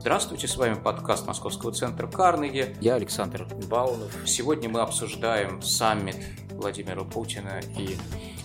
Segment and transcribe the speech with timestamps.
[0.00, 2.74] Здравствуйте, с вами подкаст Московского центра Карнеги.
[2.80, 4.10] Я Александр Баунов.
[4.24, 6.16] Сегодня мы обсуждаем саммит
[6.52, 7.98] Владимира Путина и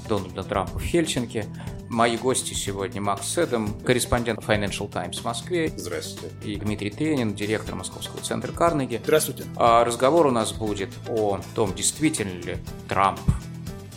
[0.09, 1.45] Дональда Трампа в Хельсинки.
[1.89, 5.71] Мои гости сегодня Макс Седом, корреспондент Financial Times в Москве.
[5.77, 6.35] Здравствуйте.
[6.43, 8.99] И Дмитрий Тренин, директор Московского центра Карнеги.
[9.01, 9.45] Здравствуйте.
[9.55, 12.57] А, разговор у нас будет о том, действительно ли
[12.89, 13.21] Трамп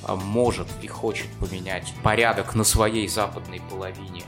[0.05, 4.23] а, может и хочет поменять порядок на своей западной половине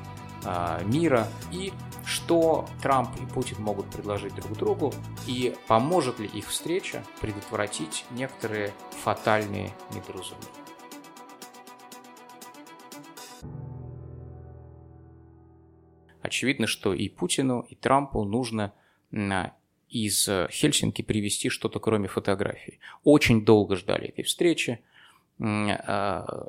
[0.45, 1.73] а, мира и
[2.05, 4.93] что Трамп и Путин могут предложить друг другу
[5.27, 8.73] и поможет ли их встреча предотвратить некоторые
[9.03, 10.49] фатальные недоразумения.
[16.23, 18.73] Очевидно, что и Путину, и Трампу нужно
[19.89, 22.79] из Хельсинки привести что-то кроме фотографий.
[23.03, 24.81] Очень долго ждали этой встречи.
[25.41, 26.49] А,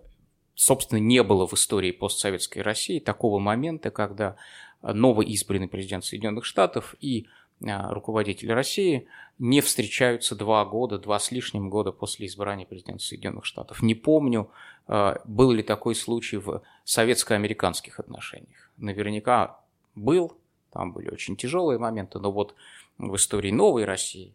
[0.53, 4.35] собственно, не было в истории постсоветской России такого момента, когда
[4.81, 7.27] новоизбранный президент Соединенных Штатов и
[7.63, 13.45] а, руководитель России не встречаются два года, два с лишним года после избрания президента Соединенных
[13.45, 13.81] Штатов.
[13.81, 14.49] Не помню,
[14.87, 18.71] а, был ли такой случай в советско-американских отношениях.
[18.77, 19.59] Наверняка
[19.95, 20.37] был,
[20.71, 22.55] там были очень тяжелые моменты, но вот
[22.97, 24.33] в истории новой России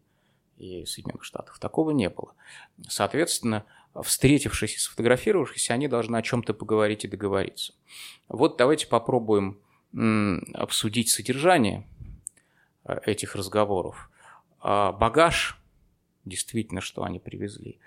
[0.59, 2.35] и Соединенных Штатов такого не было.
[2.89, 3.65] Соответственно,
[4.01, 7.75] встретившись и сфотографировавшись, они должны о чем-то поговорить и договориться.
[8.29, 9.59] Вот давайте попробуем
[10.55, 11.87] обсудить содержание
[12.85, 14.11] э, этих разговоров.
[14.61, 15.59] А, багаж,
[16.25, 17.79] действительно, что они привезли,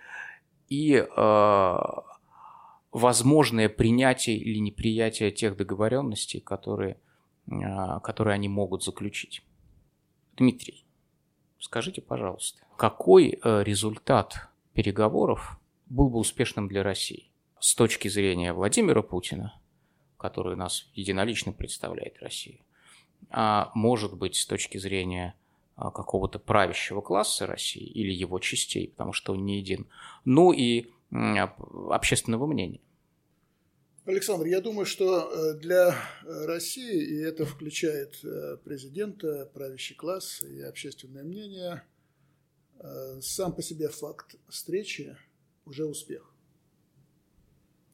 [0.69, 2.03] и а,
[2.91, 6.97] возможное принятие или неприятие тех договоренностей, которые,
[7.51, 9.43] а, которые они могут заключить.
[10.37, 10.85] Дмитрий,
[11.59, 19.01] скажите, пожалуйста, какой э, результат переговоров был бы успешным для России с точки зрения Владимира
[19.01, 19.58] Путина
[20.19, 22.59] который нас единолично представляет Россию,
[23.29, 25.35] а может быть с точки зрения
[25.75, 29.87] а, какого-то правящего класса России или его частей, потому что он не един,
[30.25, 32.81] ну и общественного мнения.
[34.05, 40.61] Александр, я думаю, что э, для России, и это включает э, президента, правящий класс и
[40.61, 41.83] общественное мнение,
[42.79, 45.15] э, сам по себе факт встречи
[45.65, 46.33] уже успех.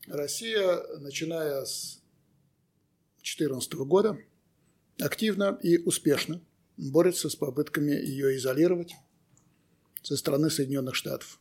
[0.08, 2.02] Россия, начиная с
[3.26, 4.18] 2014 года
[5.02, 6.42] активно и успешно
[6.78, 8.96] борется с попытками ее изолировать
[10.04, 11.40] со стороны Соединенных Штатов.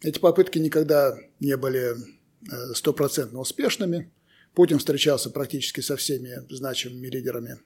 [0.00, 4.12] Эти попытки никогда не были э, стопроцентно успешными.
[4.54, 7.58] Путин встречался практически со всеми значимыми лидерами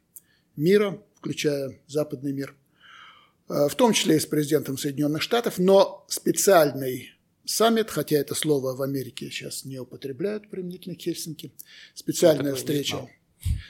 [0.56, 2.56] мира, включая западный мир,
[3.50, 7.13] э, в том числе и с президентом Соединенных Штатов, но специальный
[7.44, 11.52] саммит, хотя это слово в Америке сейчас не употребляют применительно к Хельсинки,
[11.94, 13.08] специальная встреча.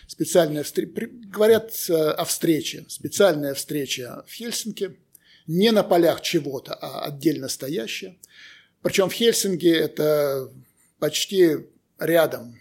[0.06, 0.92] Специальная встреча,
[1.26, 4.96] говорят э, о встрече, специальная встреча в Хельсинки,
[5.48, 8.16] не на полях чего-то, а отдельно стоящая.
[8.82, 10.52] Причем в Хельсинки это
[11.00, 11.66] почти
[11.98, 12.56] рядом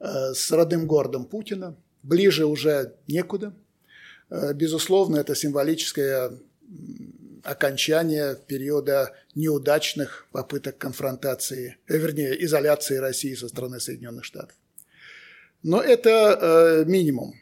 [0.00, 3.54] э, с родным городом Путина, ближе уже некуда.
[4.28, 6.32] Э, безусловно, это символическая
[7.44, 14.56] окончания периода неудачных попыток конфронтации, э, вернее, изоляции России со стороны Соединенных Штатов.
[15.62, 17.34] Но это э, минимум.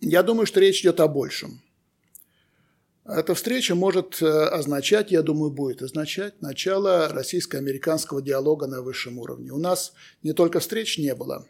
[0.00, 1.60] Я думаю, что речь идет о большем.
[3.04, 9.52] Эта встреча может э, означать, я думаю, будет означать начало российско-американского диалога на высшем уровне.
[9.52, 11.46] У нас не только встреч не было,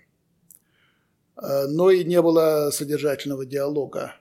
[1.37, 4.17] э, но и не было содержательного диалога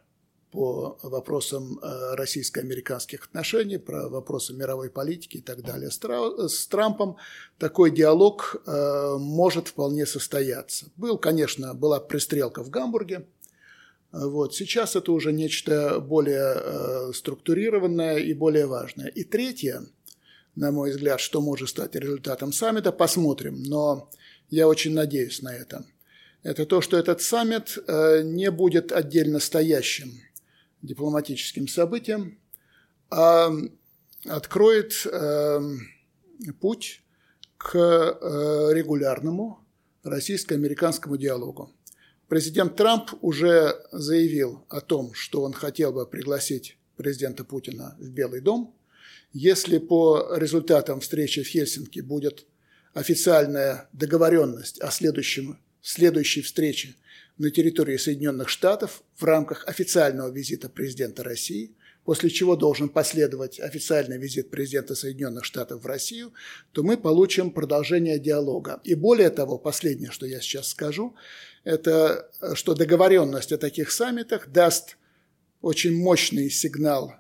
[0.54, 5.90] по вопросам э, российско-американских отношений, про вопросы мировой политики и так далее.
[5.90, 7.18] С Трампом
[7.58, 10.86] такой диалог э, может вполне состояться.
[10.96, 13.26] Был, конечно, была пристрелка в Гамбурге.
[14.12, 14.54] Вот.
[14.54, 19.08] Сейчас это уже нечто более э, структурированное и более важное.
[19.08, 19.82] И третье,
[20.56, 23.64] на мой взгляд, что может стать результатом саммита, посмотрим.
[23.64, 24.12] Но
[24.52, 25.84] я очень надеюсь на это.
[26.44, 30.20] Это то, что этот саммит не будет отдельно стоящим
[30.84, 32.38] дипломатическим событием,
[33.10, 33.52] а
[34.26, 35.62] откроет э,
[36.60, 37.02] путь
[37.58, 39.66] к э, регулярному
[40.04, 41.72] российско-американскому диалогу.
[42.28, 48.42] Президент Трамп уже заявил о том, что он хотел бы пригласить президента Путина в Белый
[48.42, 48.76] дом.
[49.32, 52.46] Если по результатам встречи в Хельсинки будет
[52.94, 56.96] официальная договоренность о следующем, следующей встрече
[57.38, 61.76] на территории Соединенных Штатов в рамках официального визита президента России,
[62.06, 66.34] после чего должен последовать официальный визит президента Соединенных Штатов в Россию,
[66.72, 68.82] то мы получим продолжение диалога.
[68.84, 71.16] И более того, последнее, что я сейчас скажу,
[71.64, 74.98] это что договоренность о таких саммитах даст
[75.62, 77.14] очень мощный сигнал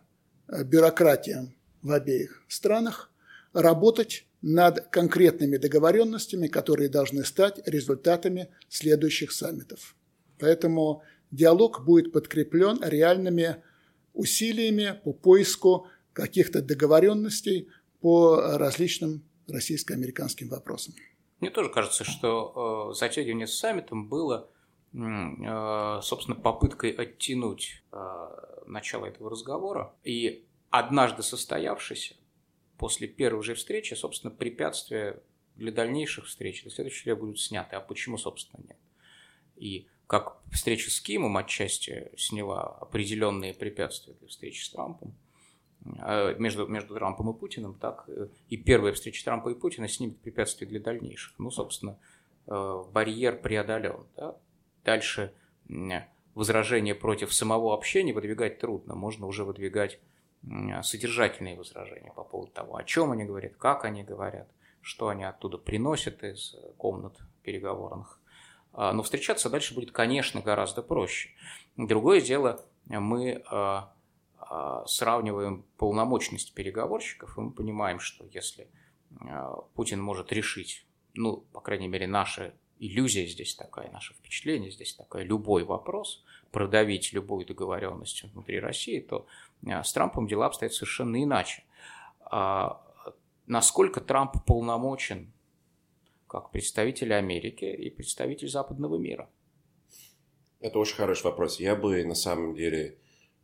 [0.47, 3.09] бюрократиям в обеих странах
[3.53, 9.95] работать над конкретными договоренностями, которые должны стать результатами следующих саммитов.
[10.43, 13.63] Поэтому диалог будет подкреплен реальными
[14.13, 17.69] усилиями по поиску каких-то договоренностей
[18.01, 20.95] по различным российско-американским вопросам.
[21.39, 24.49] Мне тоже кажется, что э, затягивание с саммитом было,
[24.91, 28.27] э, собственно, попыткой оттянуть э,
[28.67, 29.95] начало этого разговора.
[30.03, 32.15] И однажды состоявшийся,
[32.77, 35.23] после первой же встречи, собственно, препятствия
[35.55, 37.77] для дальнейших встреч, для следующих будут сняты.
[37.77, 38.77] А почему, собственно, нет?
[39.55, 45.15] И как встреча с Кимом отчасти сняла определенные препятствия для встречи с Трампом,
[46.05, 48.07] э, между, между Трампом и Путиным, так
[48.47, 51.33] и первая встреча Трампа и Путина снимет препятствия для дальнейших.
[51.39, 51.97] Ну, собственно,
[52.45, 54.05] э, барьер преодолен.
[54.15, 54.37] Да?
[54.83, 55.33] Дальше
[56.35, 58.93] возражения против самого общения выдвигать трудно.
[58.93, 59.99] Можно уже выдвигать
[60.83, 64.47] содержательные возражения по поводу того, о чем они говорят, как они говорят,
[64.81, 68.19] что они оттуда приносят из комнат переговорных.
[68.73, 71.29] А, но встречаться дальше будет, конечно, гораздо проще.
[71.77, 73.93] Другое дело, мы а,
[74.37, 78.67] а, сравниваем полномочность переговорщиков, и мы понимаем, что если
[79.75, 85.23] Путин может решить, ну, по крайней мере, наша иллюзия здесь такая, наше впечатление здесь такое,
[85.23, 89.27] любой вопрос, продавить любую договоренность внутри России, то
[89.63, 91.63] с Трампом дела обстоят совершенно иначе.
[93.45, 95.32] Насколько Трамп полномочен
[96.33, 99.29] как представитель Америки и представитель западного мира?
[100.61, 101.59] Это очень хороший вопрос.
[101.59, 102.97] Я бы на самом деле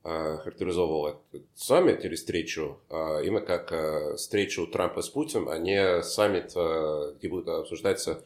[0.04, 5.60] э, характеризовал этот саммит или встречу э, именно как э, встречу Трампа с Путиным, а
[5.60, 6.56] не саммит,
[7.18, 8.26] где будут обсуждаться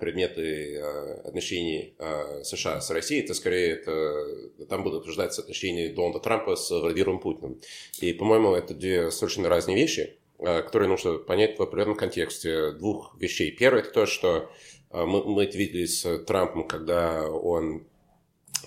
[0.00, 0.80] предметы
[1.24, 1.94] отношений
[2.42, 7.60] США с Россией, это скорее это, там будут обсуждаться отношения Дональда Трампа с Владимиром Путиным.
[8.00, 10.18] И, по-моему, это две совершенно разные вещи.
[10.38, 13.50] Э, которые нужно понять в определенном контексте двух вещей.
[13.50, 14.50] Первое– это то, что
[14.90, 17.86] э, мы, мы это видели с Трампом, когда он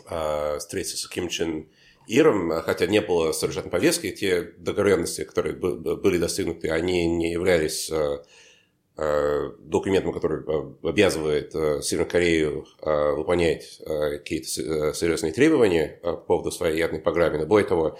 [0.09, 1.69] э, встретился с Ким Чен
[2.07, 7.91] Иром, хотя не было содержательной повестки, те договоренности, которые были достигнуты, они не являлись
[8.97, 10.43] документом, который
[10.81, 17.37] обязывает Северную Корею выполнять какие-то серьезные требования по поводу своей ядерной программы.
[17.37, 17.99] Но более того,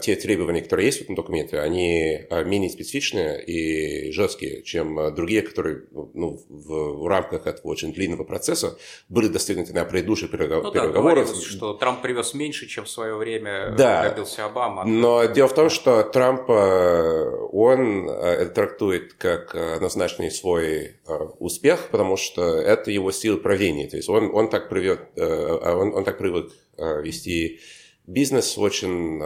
[0.00, 5.84] те требования, которые есть в этом документе, они менее специфичные и жесткие, чем другие, которые
[5.92, 8.78] ну, в, в рамках этого очень длинного процесса
[9.08, 10.74] были достигнуты на предыдущих переговорах.
[10.74, 14.84] Ну, да, говорилось, что Трамп привез меньше, чем в свое время да, добился Обама.
[14.84, 20.96] Но дело в том, что Трамп, он это трактует как однозначный свой
[21.38, 23.88] успех, потому что это его сила правления.
[23.88, 27.60] То есть он, он, так, привет, э, а он, он так привык вести
[28.06, 29.20] бизнес очень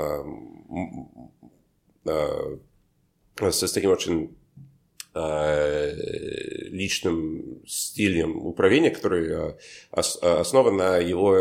[3.40, 4.36] с таким очень
[6.70, 9.54] личным стилем управления, который
[9.92, 11.36] основан на его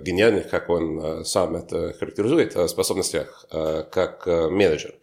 [0.00, 4.94] гениальных, как он сам это характеризует, способностях как менеджер.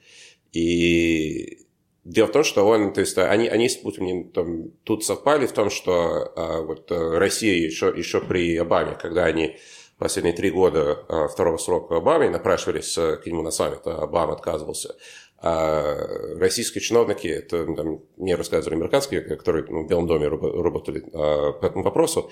[0.54, 1.64] И
[2.04, 5.54] Дело в том, что он, то есть они, они с Путиным там, тут совпали в
[5.54, 9.56] том, что а, вот э, Россия еще, еще при Обаме, когда они
[10.04, 14.96] последние три года а, второго срока Обамы напрашивались к нему на саммит, а Обама отказывался.
[15.38, 15.96] А
[16.40, 21.66] российские чиновники, это там, мне рассказывали американские, которые ну, в Белом доме работали а, по
[21.66, 22.30] этому вопросу,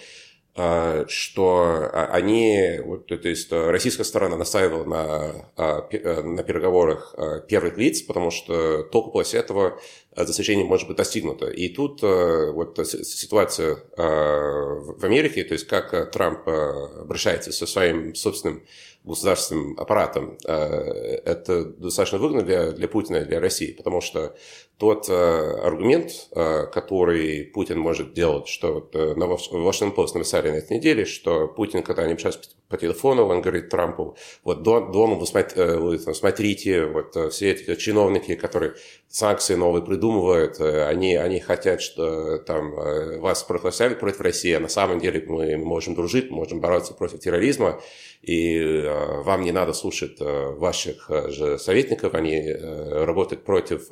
[0.54, 7.16] а, что они, вот, то есть российская сторона настаивала на, э, на переговорах
[7.48, 9.80] первых лиц, потому что только после этого
[10.15, 11.48] заключение может быть достигнуто.
[11.50, 18.63] И тут э, вот ситуация в Америке, то есть как Трамп обращается со своим собственным
[19.03, 24.36] государственным аппаратом, это достаточно выгодно для, для Путина для России, потому что
[24.82, 30.56] тот э, аргумент, э, который Путин может делать, что э, на Washington Post написали на
[30.56, 35.98] этой неделе, что Путин, когда они общаются по телефону, он говорит Трампу, вот дома вы,
[36.00, 38.74] там, смотрите, вот все эти чиновники, которые
[39.10, 42.72] санкции новые придумывают, они, они хотят, что там
[43.20, 47.82] вас проголосовали против России, а на самом деле мы можем дружить, можем бороться против терроризма,
[48.22, 48.84] и
[49.25, 53.90] вам не надо слушать ваших же советников, они работают против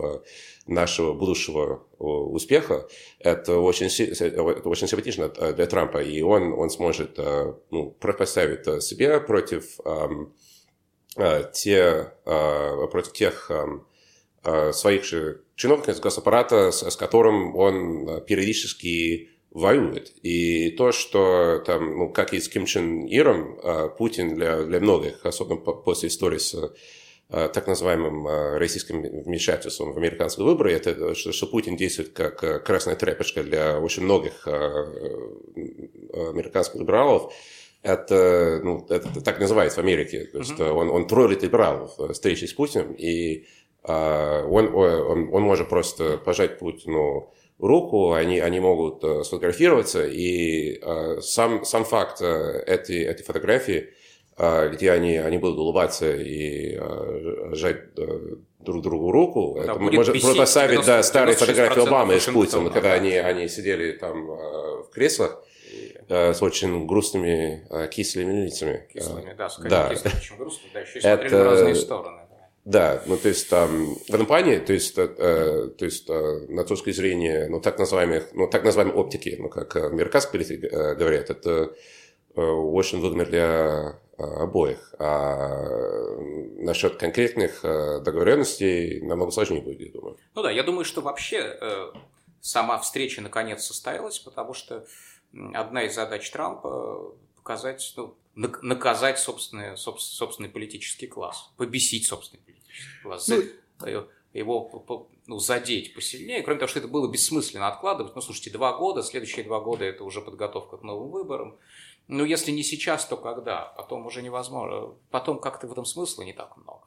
[0.69, 2.87] нашего будущего успеха,
[3.19, 8.81] это очень, это очень симпатично для Трампа, и он, он сможет э, ну, противопоставить э,
[8.81, 9.79] себя против,
[11.17, 13.51] э, те, против тех
[14.71, 20.13] своих же чиновников госаппарата, с, с которым он периодически воюет.
[20.21, 23.59] И то, что там, ну, как и с Ким Чен Иром,
[23.97, 26.55] Путин для, для многих, особенно после истории с
[27.29, 33.43] так называемым российским вмешательством в американские выборы, это что, что Путин действует как красная тряпочка
[33.43, 37.31] для очень многих американских либералов,
[37.83, 40.25] это, ну, это так называется в Америке.
[40.25, 40.71] То есть mm-hmm.
[40.71, 43.45] он, он троллит либералов встречи с Путиным, и
[43.83, 51.21] он, он, он может просто пожать Путину руку, они, они могут э, сфотографироваться, и э,
[51.21, 53.89] сам, сам факт э, этой, этой фотографии,
[54.39, 56.79] где они, они будут улыбаться и
[57.51, 62.93] жать друг другу руку, да, это может противопоставить да, старые фотографии Обамы с Путиным, когда
[62.93, 65.43] они, они сидели там в креслах
[66.07, 68.87] с очень грустными кислыми лицами.
[68.93, 69.89] Кислыми, да, скорее да.
[69.89, 71.37] кислыми, очень грустными, да, еще и смотрели это...
[71.37, 72.19] в разные стороны.
[72.69, 76.63] Да, ну то есть там в этом плане, то есть, э, то есть э, на
[76.63, 81.73] точке зрения, ну так называемых, ну так называемой оптики, ну как американские э, говорят, это
[82.35, 84.93] э, очень выгодно для э, обоих.
[84.99, 86.17] А
[86.57, 90.17] насчет конкретных э, договоренностей намного сложнее будет, я думаю.
[90.35, 91.59] Ну да, я думаю, что вообще
[92.41, 94.85] сама встреча наконец состоялась, потому что
[95.53, 103.27] одна из задач Трампа показать, ну, наказать собственный, собственный политический класс, побесить собственный политический класс,
[103.27, 104.85] ну, его
[105.25, 106.43] ну, задеть посильнее.
[106.43, 108.15] Кроме того, что это было бессмысленно откладывать.
[108.15, 111.57] Ну, слушайте, два года, следующие два года это уже подготовка к новым выборам.
[112.09, 113.65] Ну, если не сейчас, то когда?
[113.77, 114.95] Потом уже невозможно.
[115.11, 116.81] Потом как-то в этом смысла не так много.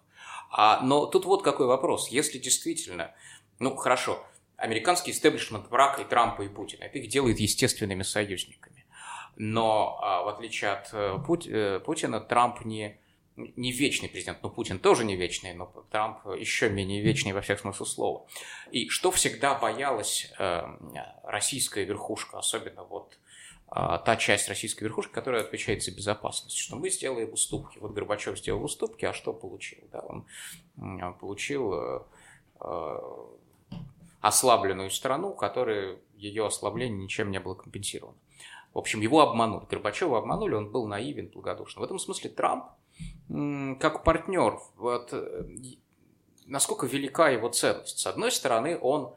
[0.50, 2.08] А, но тут вот какой вопрос.
[2.08, 3.14] Если действительно,
[3.60, 4.20] ну, хорошо,
[4.56, 8.84] американский истеблишмент враг и Трампа, и Путина, это их делает естественными союзниками.
[9.36, 12.98] Но а, в отличие от э, э, Путина, Трамп не,
[13.36, 14.42] не вечный президент.
[14.42, 18.26] Ну, Путин тоже не вечный, но Трамп еще менее вечный во всех смыслах слова.
[18.72, 20.62] И что всегда боялась э,
[21.22, 23.16] российская верхушка, особенно вот
[23.74, 27.78] та часть российской верхушки, которая отвечает за безопасность, что мы сделаем уступки.
[27.78, 29.78] Вот Горбачев сделал уступки, а что получил?
[29.90, 30.26] Да, он
[31.18, 32.06] получил
[34.20, 38.18] ослабленную страну, которая ее ослабление ничем не было компенсировано.
[38.72, 39.66] В общем, его обманули.
[39.66, 41.80] Горбачева обманули, он был наивен, благодушен.
[41.80, 42.64] В этом смысле Трамп,
[43.80, 45.44] как партнер, вот, э,
[46.46, 47.98] насколько велика его ценность.
[47.98, 49.14] С одной стороны, он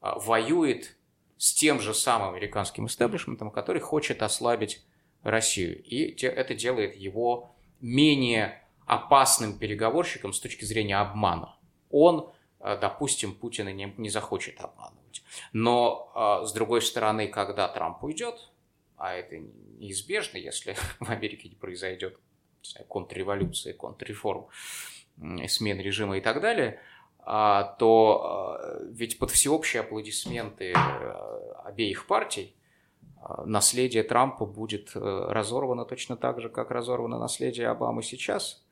[0.00, 0.96] а, воюет
[1.38, 4.84] с тем же самым американским истеблишментом, который хочет ослабить
[5.22, 5.82] Россию.
[5.82, 11.56] И это делает его менее опасным переговорщиком с точки зрения обмана.
[11.90, 12.30] Он,
[12.60, 15.22] а, допустим, Путина не, не захочет обманывать.
[15.52, 18.50] Но, а, с другой стороны, когда Трамп уйдет,
[18.96, 22.18] а это неизбежно, если в Америке не произойдет
[22.88, 24.48] контрреволюция, контрреформ,
[25.46, 26.80] смена режима и так далее,
[27.78, 32.56] то а, ведь под всеобщие аплодисменты э, обеих партий
[33.20, 38.64] а, наследие Трампа будет э, разорвано точно так же, как разорвано наследие Обамы сейчас.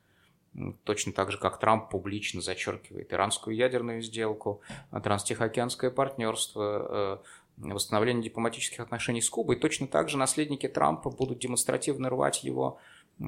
[0.85, 7.21] Точно так же, как Трамп публично зачеркивает иранскую ядерную сделку, транстихоокеанское партнерство,
[7.59, 12.79] э, восстановления дипломатических отношений с Кубой, точно так же наследники Трампа будут демонстративно рвать его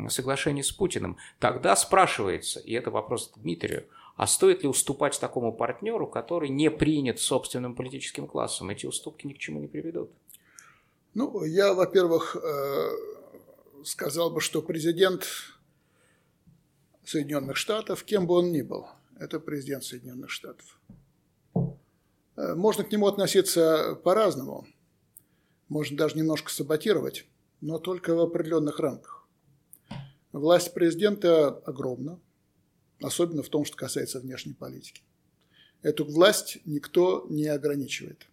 [0.07, 1.17] соглашение с Путиным.
[1.37, 3.85] Тогда спрашивается, и это вопрос Дмитрию,
[4.19, 8.69] а стоит ли уступать такому партнеру, который не принят собственным политическим классом?
[8.69, 10.11] Эти уступки ни к чему не приведут.
[11.13, 12.89] Ну, я, во-первых, э,
[13.85, 15.25] сказал бы, что президент
[17.05, 20.81] Соединенных Штатов, кем бы он ни был, это президент Соединенных Штатов.
[22.35, 24.67] Э, можно к нему относиться по-разному.
[25.69, 27.25] Можно даже немножко саботировать,
[27.61, 29.29] но только в определенных рамках.
[30.33, 32.19] Власть президента огромна,
[33.01, 35.01] особенно в том, что касается внешней политики.
[35.81, 38.27] Эту власть никто не ограничивает.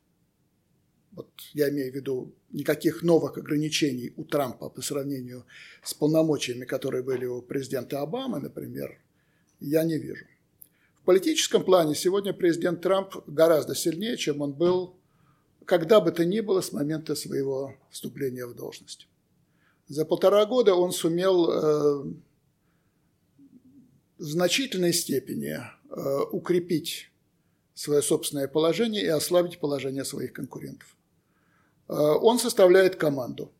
[1.12, 5.46] Вот я имею в виду никаких новых ограничений у Трампа по сравнению
[5.82, 9.00] с полномочиями, которые были у президента Обамы, например,
[9.60, 10.26] я не вижу
[11.06, 14.96] политическом плане сегодня президент Трамп гораздо сильнее, чем он был
[15.64, 19.08] когда бы то ни было с момента своего вступления в должность.
[19.88, 22.04] За полтора года он сумел э,
[24.18, 27.10] в значительной степени э, укрепить
[27.74, 30.96] свое собственное положение и ослабить положение своих конкурентов.
[31.88, 33.52] Э, он составляет команду.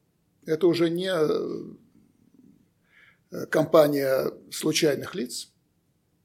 [0.44, 1.64] Это уже не э,
[3.50, 5.50] компания случайных лиц–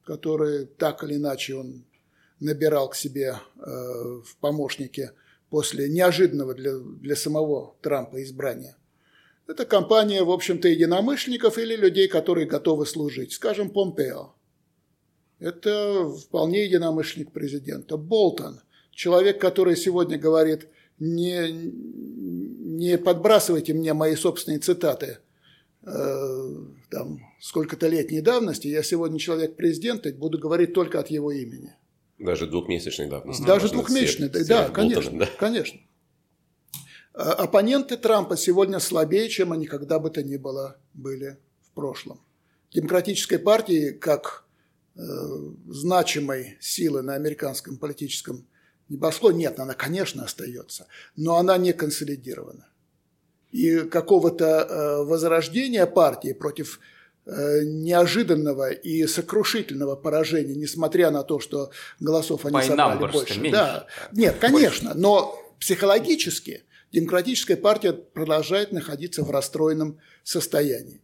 [0.04, 1.86] которые так или иначе он
[2.40, 5.12] набирал к себе в помощники
[5.50, 8.76] после неожиданного для, для самого Трампа избрания.
[9.48, 13.34] Это компания, в общем-то, единомышленников или людей, которые готовы служить.
[13.34, 14.34] Скажем, Помпео.
[15.40, 17.98] Это вполне единомышленник президента.
[17.98, 18.62] Болтон.
[18.92, 20.68] Человек, который сегодня говорит,
[21.00, 25.18] не, не подбрасывайте мне мои собственные цитаты
[25.84, 26.56] э,
[26.92, 28.68] там сколько-то летней давности.
[28.68, 31.76] Я сегодня человек президента буду говорить только от его имени.
[32.20, 33.44] Даже двухмесячной давности.
[33.44, 35.30] Даже двухмесячной, да, да, конечно, да.
[35.40, 35.80] конечно.
[37.14, 42.22] А, оппоненты Трампа сегодня слабее, чем они когда бы то ни было были в прошлом.
[42.74, 44.46] Демократической партии, как
[44.96, 45.02] э,
[45.68, 48.48] значимой силы на американском политическом
[48.88, 50.88] небосклоне, нет, она, конечно, остается,
[51.18, 52.68] но она не консолидирована.
[53.52, 56.80] И какого-то э, возрождения партии против
[57.26, 63.40] э, неожиданного и сокрушительного поражения, несмотря на то, что голосов они By собрали больше.
[63.42, 63.58] Меньше.
[63.58, 63.88] Да.
[64.14, 65.02] Нет, конечно, больше.
[65.02, 71.02] но психологически демократическая партия продолжает находиться в расстроенном состоянии.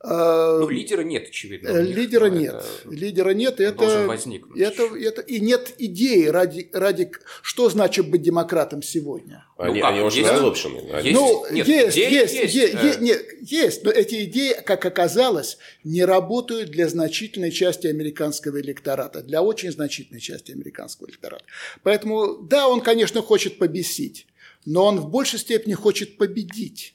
[0.00, 1.68] А, ну, лидера нет, очевидно.
[1.70, 2.54] Э, лидера нет.
[2.54, 3.58] Это лидера нет.
[3.58, 4.56] Это, возникнуть.
[4.60, 7.10] Это, это, и нет идеи, ради, ради,
[7.42, 9.44] что значит быть демократом сегодня.
[9.56, 10.82] Они, ну, они уже разлучены.
[11.12, 16.04] Ну, нет, есть, есть, есть, есть, есть, нет, есть, но эти идеи, как оказалось, не
[16.04, 21.44] работают для значительной части американского электората, для очень значительной части американского электората.
[21.82, 24.28] Поэтому, да, он, конечно, хочет побесить,
[24.68, 26.94] но он в большей степени хочет победить.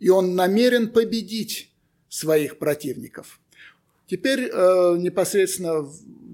[0.00, 1.70] И он намерен победить
[2.08, 3.40] своих противников.
[4.08, 5.88] Теперь э, непосредственно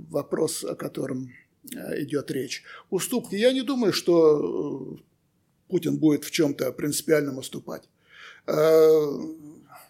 [0.09, 1.35] вопрос, о котором
[1.71, 2.63] э, идет речь.
[2.89, 3.35] Уступки.
[3.35, 5.03] Я не думаю, что э,
[5.69, 7.83] Путин будет в чем-то принципиальном уступать.
[8.47, 9.03] Э,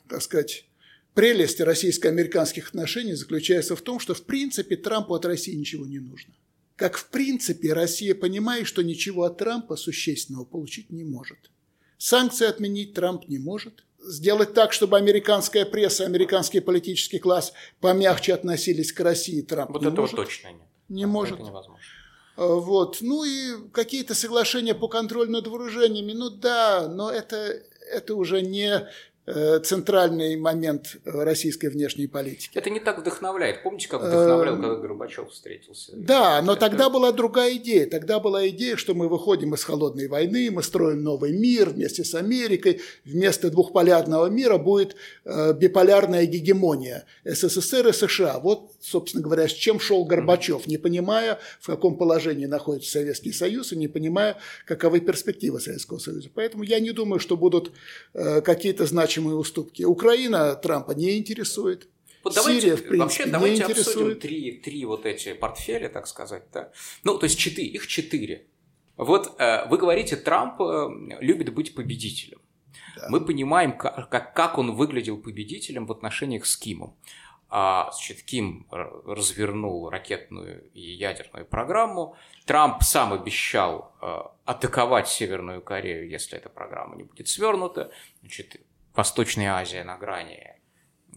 [0.09, 0.67] так сказать,
[1.15, 6.35] прелесть российско-американских отношений заключается в том, что в принципе Трампу от России ничего не нужно.
[6.77, 11.51] Как в принципе Россия понимает, что ничего от Трампа существенного получить не может.
[11.99, 18.93] Санкции отменить Трамп не может– сделать так, чтобы американская пресса, американский политический класс помягче относились
[18.93, 20.17] к России, Трамп вот не этого может.
[20.17, 20.69] точно нет.
[20.89, 21.39] Не может.
[21.39, 21.83] Это невозможно.
[22.37, 22.99] А, вот.
[23.01, 27.37] Ну и какие-то соглашения по контролю над вооружениями, ну да, но это,
[27.91, 28.87] это уже не Э,
[29.27, 32.59] центральный момент российской внешней политики.
[32.59, 33.63] Это не так вдохновляет.
[33.63, 35.93] Помните, как вдохновлял, когда Горбачев встретился?
[35.97, 36.61] Да, но это...
[36.61, 37.87] тогда была другая идея.
[37.87, 42.15] Тогда была идея, что мы выходим из холодной войны, мы строим новый мир вместе с
[42.15, 42.83] Америкой.
[43.05, 44.95] Вместо двухполярного мира будет
[45.25, 48.41] э, биполярная гегемония СССР и США.
[48.41, 53.73] Вот, собственно говоря, с чем шел Горбачев, не понимая, в каком положении находится Советский Союз
[53.73, 56.29] и не понимая, каковы перспективы Советского Союза.
[56.35, 57.73] Поэтому я не думаю, что будут
[58.13, 59.83] э, какие-то значимые значимые уступки.
[59.85, 61.89] Украина Трампа не интересует.
[62.23, 63.89] Вот давайте, Сирия, в принципе, вообще, давайте не интересует.
[63.89, 66.45] обсудим три, три вот эти портфеля, так сказать.
[66.53, 66.73] Да?
[67.05, 68.47] Ну, то есть четыре, их четыре.
[68.97, 70.89] Вот э, вы говорите, Трамп э,
[71.21, 72.41] любит быть победителем.
[72.97, 73.09] Да.
[73.11, 76.97] Мы понимаем, как, как он выглядел победителем в отношениях с Кимом.
[77.51, 82.17] А, значит, Ким развернул ракетную и ядерную программу.
[82.47, 87.91] Трамп сам обещал э, атаковать Северную Корею, если эта программа не будет свернута.
[88.21, 88.57] Значит,
[88.95, 90.55] Восточная Азия на грани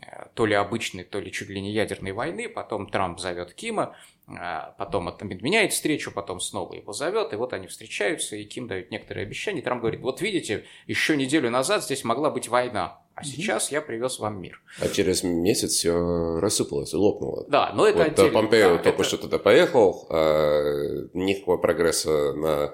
[0.02, 3.96] э, то ли обычной, то ли чуть ли не ядерной войны, потом Трамп зовет Кима,
[4.28, 4.32] э,
[4.78, 9.26] потом отменяет встречу, потом снова его зовет, и вот они встречаются, и Ким дает некоторые
[9.26, 13.72] обещания, и Трамп говорит, вот видите, еще неделю назад здесь могла быть война, а сейчас
[13.72, 14.62] я привез вам мир.
[14.80, 17.46] А через месяц все рассыпалось, лопнуло.
[17.48, 18.32] Да, но это вот отдельно.
[18.32, 19.04] Помпео да, только это...
[19.04, 22.74] что туда поехал, а никакого прогресса на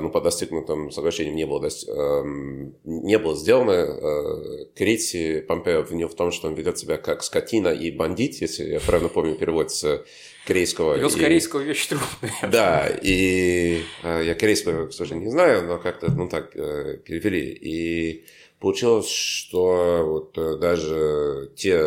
[0.00, 3.70] ну, по достигнутым соглашениям не было, эм, не было сделано.
[3.70, 8.64] Э, Крити Помпео обвинил в том, что он ведет себя как скотина и бандит, если
[8.64, 10.04] я правильно помню перевод с
[10.46, 10.94] корейского.
[10.94, 12.32] Перевод с корейского вещь трудная.
[12.50, 17.50] Да, и э, я корейского, к сожалению, не знаю, но как-то, ну, так э, перевели.
[17.50, 18.24] И
[18.62, 21.82] получилось, что вот даже те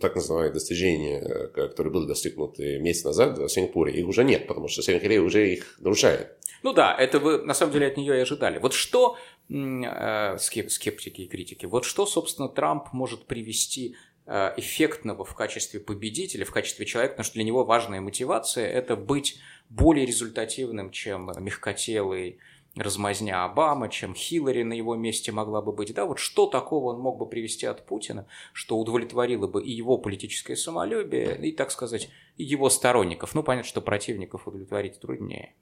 [0.00, 4.82] так называемые достижения, которые были достигнуты месяц назад в Сингапуре, их уже нет, потому что
[4.82, 6.36] Северная уже их нарушает.
[6.62, 8.58] Ну да, это вы на самом деле от нее и ожидали.
[8.58, 9.16] Вот что
[9.48, 13.96] э, скептики и критики, вот что, собственно, Трамп может привести
[14.26, 18.94] э, эффектного в качестве победителя, в качестве человека, потому что для него важная мотивация– это
[18.94, 19.38] быть
[19.70, 22.38] более результативным, чем мягкотелый
[22.76, 25.92] размазня Обама, чем Хиллари на его месте могла бы быть.
[25.94, 29.98] Да, вот что такого он мог бы привести от Путина, что удовлетворило бы и его
[29.98, 33.34] политическое самолюбие, и, так сказать, и его сторонников.
[33.34, 35.54] Ну, понятно, что противников удовлетворить труднее.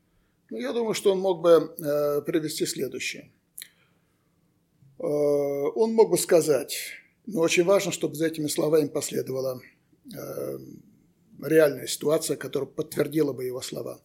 [0.51, 3.31] Ну, я думаю, что он мог бы э, привести следующее.
[4.99, 6.77] Э, он мог бы сказать,
[7.27, 9.61] но очень важно, чтобы за этими словами последовала
[10.12, 10.59] э,
[11.42, 14.01] реальная ситуация, которая подтвердила бы его слова.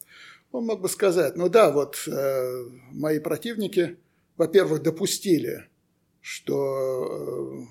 [0.51, 3.97] Он мог бы сказать, ну да, вот э, мои противники,
[4.37, 5.69] во-первых, допустили,
[6.21, 7.67] что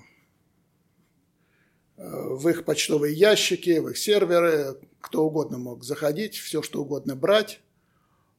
[1.97, 7.15] э, в их почтовые ящики, в их серверы кто угодно мог заходить, все что угодно
[7.15, 7.61] брать,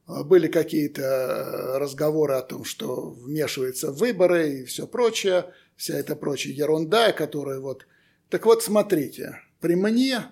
[0.05, 6.53] Были какие-то разговоры о том, что вмешивается в выборы и все прочее, вся эта прочая
[6.53, 7.87] ерунда, которая вот...
[8.29, 10.25] Так вот, смотрите, при мне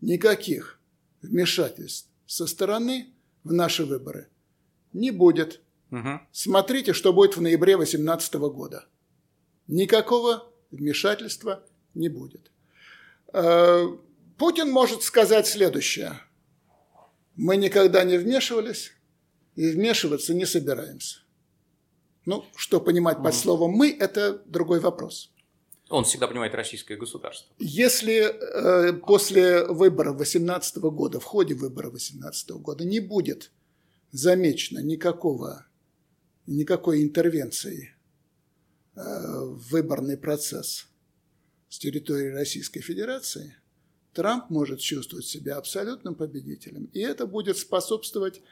[0.00, 0.80] никаких
[1.22, 3.12] вмешательств со стороны
[3.48, 4.28] в наши выборы
[4.92, 5.60] не будет.
[5.90, 6.20] Угу.
[6.32, 8.86] Смотрите, что будет в ноябре 2018 года.
[9.66, 12.50] Никакого вмешательства не будет.
[13.32, 13.86] Э,
[14.36, 16.20] Путин может сказать следующее.
[17.36, 18.92] Мы никогда не вмешивались
[19.56, 21.20] и вмешиваться не собираемся.
[22.24, 25.32] Ну, что понимать под словом «мы»– это другой вопрос.
[25.88, 27.54] Он всегда понимает российское государство.
[27.58, 33.50] Если э, после выборов 2018 года, в ходе выборов 2018 года не будет
[34.12, 35.66] замечено никакого,
[36.46, 37.94] никакой интервенции
[38.94, 40.88] э, в выборный процесс
[41.70, 43.56] с территории Российской Федерации,
[44.12, 46.90] Трамп может чувствовать себя абсолютным победителем.
[46.92, 48.42] И это будет способствовать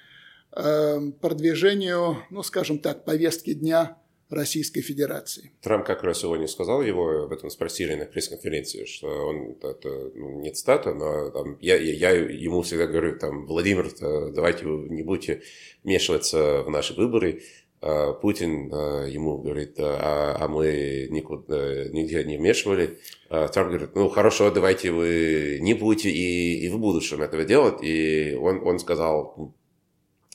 [0.52, 5.52] э, продвижению, ну, скажем так, повестки дня Российской Федерации.
[5.62, 10.40] Трамп как раз сегодня сказал, его об этом спросили на пресс-конференции, что он, это ну,
[10.40, 13.88] не цитата, но там, я, я, я ему всегда говорю, там, Владимир,
[14.32, 15.42] давайте вы не будете
[15.84, 17.42] вмешиваться в наши выборы.
[17.82, 22.98] А Путин а, ему говорит, а, а мы никуда, нигде не вмешивали.
[23.28, 27.82] А Трамп говорит, ну хорошо, давайте вы не будете и, и в будущем этого делать.
[27.82, 29.54] И он, он сказал,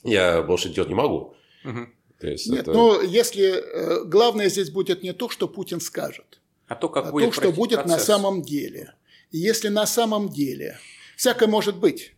[0.02, 1.34] я больше делать не могу.
[1.64, 1.86] Угу.
[2.22, 2.72] То есть Нет, это...
[2.72, 7.10] но если э, главное здесь будет не то, что Путин скажет, а то, как а
[7.10, 7.98] будет то что будет процесс.
[7.98, 8.94] на самом деле.
[9.32, 10.78] И если на самом деле,
[11.16, 12.14] всякое может быть,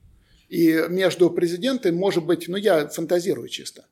[0.50, 3.86] и между президентами может быть, ну я фантазирую чисто,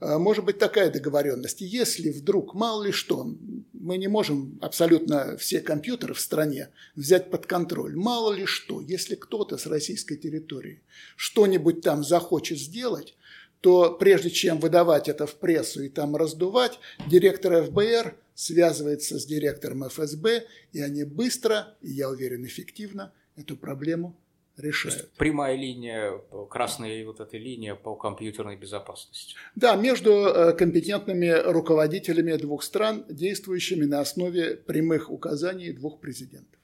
[0.00, 1.60] э, может быть такая договоренность.
[1.60, 3.30] Если вдруг, мало ли что,
[3.74, 7.94] мы не можем абсолютно все компьютеры в стране взять под контроль.
[7.94, 10.80] Мало ли что, если кто-то с российской территории
[11.16, 13.17] что-нибудь там захочет сделать,
[13.60, 19.88] то прежде чем выдавать это в прессу и там раздувать, директор ФБР связывается с директором
[19.88, 24.16] ФСБ, и они быстро, и я уверен, эффективно эту проблему
[24.56, 25.10] решают.
[25.16, 29.34] Прямая линия, красная вот эта линия по компьютерной безопасности.
[29.54, 36.58] Да, между э, компетентными руководителями двух стран, действующими на основе прямых указаний двух президентов.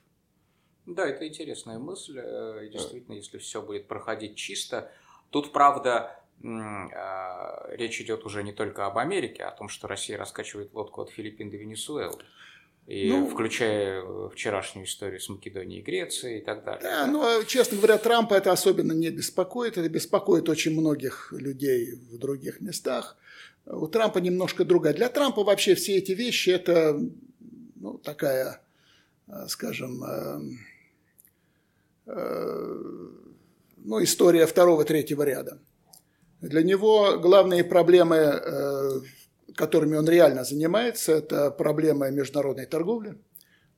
[0.87, 2.19] Да, это интересная мысль.
[2.19, 4.91] Э, действительно, если все будет проходить чисто.
[5.31, 10.75] Тут, правда, речь идет уже не только об Америке, а о том, что Россия раскачивает
[10.75, 12.19] лодку от Филиппин до Венесуэлы.
[12.87, 16.83] И ну, включая э, вчерашнюю историю с Македонией и Грецией и так далее.
[16.83, 19.79] Да, но, ну, а, честно говоря, Трампа это особенно не беспокоит.
[19.79, 23.17] Это беспокоит очень многих людей в других местах.
[23.65, 24.93] У Трампа немножко другая.
[24.93, 27.01] Для Трампа вообще все эти вещи– это
[27.77, 28.61] ну, такая,
[29.29, 30.41] а, скажем, э,
[33.79, 35.59] ну, история второго-третьего ряда.
[36.41, 39.01] Для него главные проблемы, э,
[39.55, 43.19] которыми он реально занимается, это проблема международной торговли.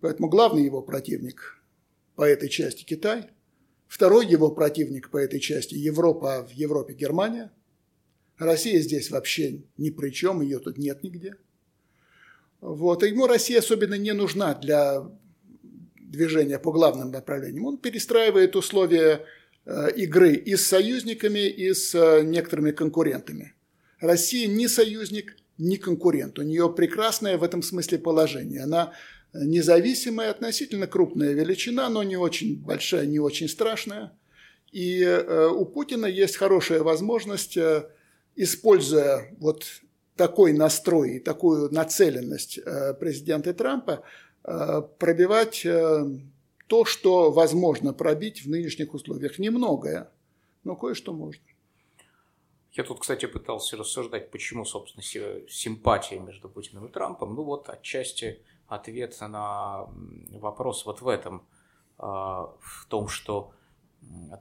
[0.01, 1.63] Поэтому главный его противник
[2.15, 3.31] по этой части Китай.
[3.87, 7.53] Второй его противник по этой части Европа, а в Европе Германия.
[8.39, 11.37] Россия здесь вообще ни при чем, ее тут нет нигде.
[12.61, 13.03] Вот.
[13.03, 15.09] И ему Россия особенно не нужна для
[15.63, 17.67] движения по главным направлениям.
[17.67, 19.25] Он перестраивает условия
[19.97, 23.55] игры и с союзниками, и с э, некоторыми конкурентами.
[24.01, 26.39] Россия не союзник, не конкурент.
[26.39, 28.63] У нее прекрасное в этом смысле положение.
[28.63, 28.93] Она
[29.35, 34.13] независимая, относительно крупная величина, но не очень большая, не очень страшная.
[34.71, 37.59] И э, у Путина есть хорошая возможность,
[38.37, 39.65] используя вот
[40.15, 42.61] такой настрой и такую нацеленность
[43.01, 44.03] президента Трампа,
[44.43, 45.67] пробивать
[46.67, 49.39] то, что возможно пробить в нынешних условиях.
[49.39, 50.11] Немногое,
[50.65, 51.45] но кое-что можно.
[52.73, 57.35] Я тут, кстати, пытался рассуждать, почему, собственно, симпатия между Путиным и Трампом.
[57.35, 59.87] Ну вот, отчасти ответ на
[60.31, 61.47] вопрос вот в этом,
[61.99, 63.53] а, в том, что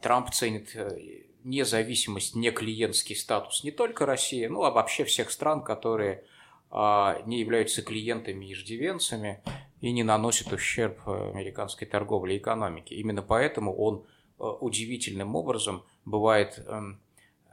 [0.02, 5.64] Трамп ценит э, независимость, не клиентский статус не только России, ну а вообще всех стран,
[5.64, 6.26] которые
[6.70, 9.42] а, не являются клиентами и иждивенцами
[9.82, 12.96] и не наносит ущерб э, американской торговле и экономике.
[12.96, 14.06] Именно поэтому он
[14.40, 17.00] э, удивительным образом бывает эм,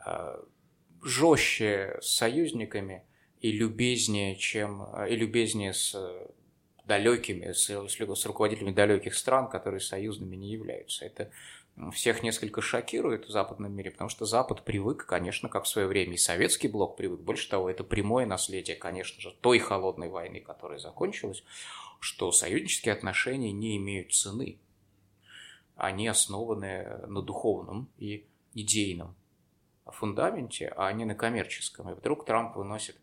[0.06, 0.42] э,
[1.02, 3.02] жестче с союзниками
[3.40, 5.96] и любезнее, чем и любезнее с
[6.84, 11.04] далекими, с, с руководителями далеких стран, которые союзными не являются.
[11.04, 11.30] Это
[11.92, 16.14] всех несколько шокирует в западном мире, потому что Запад привык, конечно, как в свое время
[16.14, 17.20] и советский блок привык.
[17.20, 21.42] Больше того, это прямое наследие, конечно же, той холодной войны, которая закончилась,
[22.02, 24.58] что союзнические отношения не имеют цены.
[25.76, 29.14] Они основаны на духовном и идейном
[29.86, 31.90] фундаменте, а не на коммерческом.
[31.90, 32.96] И вдруг Трамп выносит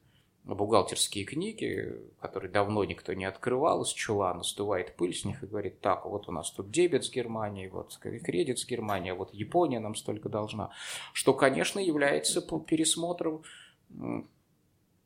[0.43, 5.79] бухгалтерские книги, которые давно никто не открывал, из чулана стувает пыль с них и говорит,
[5.79, 9.95] так, вот у нас тут дебет с Германией, вот кредит с Германией, вот Япония нам
[9.95, 10.71] столько должна.
[11.13, 13.43] Что, конечно, является пересмотром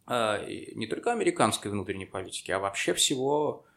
[0.07, 3.72] а, не только американской внутренней политики, а вообще всего э,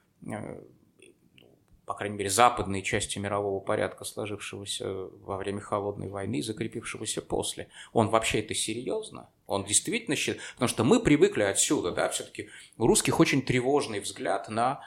[1.87, 7.69] по крайней мере, западной части мирового порядка, сложившегося во время Холодной войны и закрепившегося после.
[7.93, 9.31] Он вообще это серьезно?
[9.47, 10.43] Он действительно считает...
[10.55, 14.81] Потому что мы привыкли отсюда, да, все-таки у русских очень тревожный взгляд на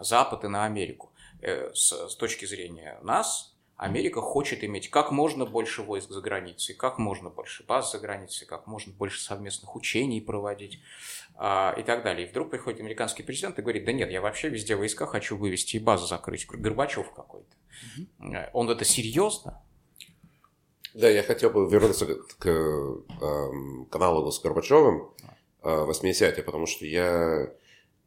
[0.00, 1.12] Запад и на Америку.
[1.40, 6.74] Э, с, с точки зрения нас, Америка хочет иметь как можно больше войск за границей,
[6.74, 10.80] как можно больше баз за границей, как можно больше совместных учений проводить
[11.34, 12.26] а, и так далее.
[12.26, 15.76] И вдруг приходит американский президент и говорит, да нет, я вообще везде войска хочу вывести
[15.76, 16.46] и базу закрыть.
[16.46, 17.54] Горбачев какой-то.
[18.18, 18.36] Угу.
[18.54, 19.62] Он это серьезно?
[20.94, 25.10] Да, я хотел бы вернуться к, к э, каналу с Горбачевым
[25.62, 27.52] э, 80-е, потому что я,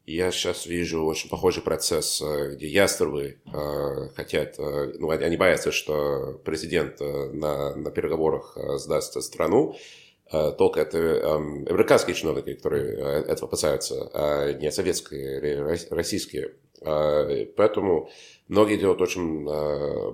[0.06, 5.72] я сейчас вижу очень похожий процесс, э, где ястребы э, хотят, э, ну, они боятся,
[5.72, 9.76] что президент э, на, на переговорах э, сдаст страну,
[10.32, 16.54] Э, только это эм, американские чиновники, которые э, этого опасаются, а не советские российские.
[16.82, 18.10] Э, поэтому
[18.50, 19.44] многие делают очень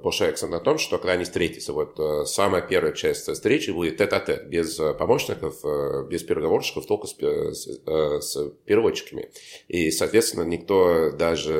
[0.00, 4.48] большой акцент на том, что когда они встретятся, вот самая первая часть встречи будет тет-а-тет,
[4.48, 5.64] без помощников,
[6.08, 7.80] без переговорщиков, только с, с,
[8.20, 9.30] с переводчиками.
[9.68, 11.52] И, соответственно, никто даже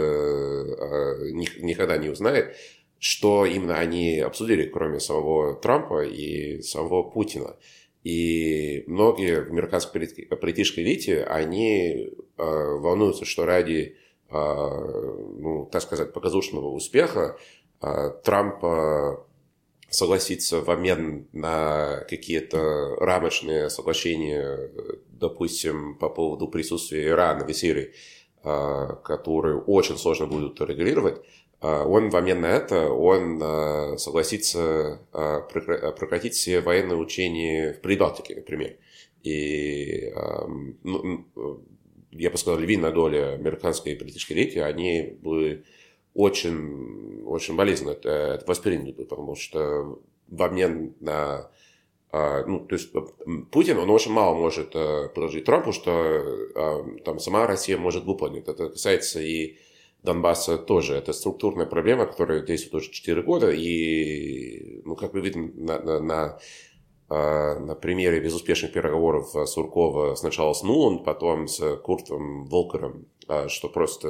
[1.61, 2.55] никогда не узнает,
[2.99, 7.57] что именно они обсудили, кроме самого Трампа и самого Путина.
[8.05, 16.13] И многие в американской политической элите, они э, волнуются, что ради, э, ну, так сказать,
[16.13, 17.39] показушного успеха
[17.81, 19.21] э, Трамп
[19.89, 24.71] согласится в обмен на какие-то рамочные соглашения,
[25.09, 27.93] допустим, по поводу присутствия Ирана в Сирии,
[28.43, 31.23] э, которые очень сложно будут регулировать,
[31.61, 37.81] а, он в обмен на это, он а, согласится а, прекратить все военные учения в
[37.81, 38.77] Прибалтике, например.
[39.23, 40.13] И,
[40.85, 41.25] ну,
[42.19, 45.65] я бы сказал, львиная доля американской политической элиты, они бы
[46.15, 51.51] очень, очень болезненно это, это восприняли потому что в обмен на
[52.13, 52.91] ну, то есть
[53.51, 58.49] Путин, он очень мало может предложить Трампу, что там сама Россия может выполнить.
[58.49, 59.59] Это касается и
[60.03, 60.95] Донбасса тоже.
[60.95, 63.51] Это структурная проблема, которая действует уже 4 года.
[63.51, 66.39] И, ну, как мы видим на, на, на, а,
[67.09, 74.09] на примере безуспешных переговоров Суркова сначала с Нулан, потом с Куртом Волкером, а, что просто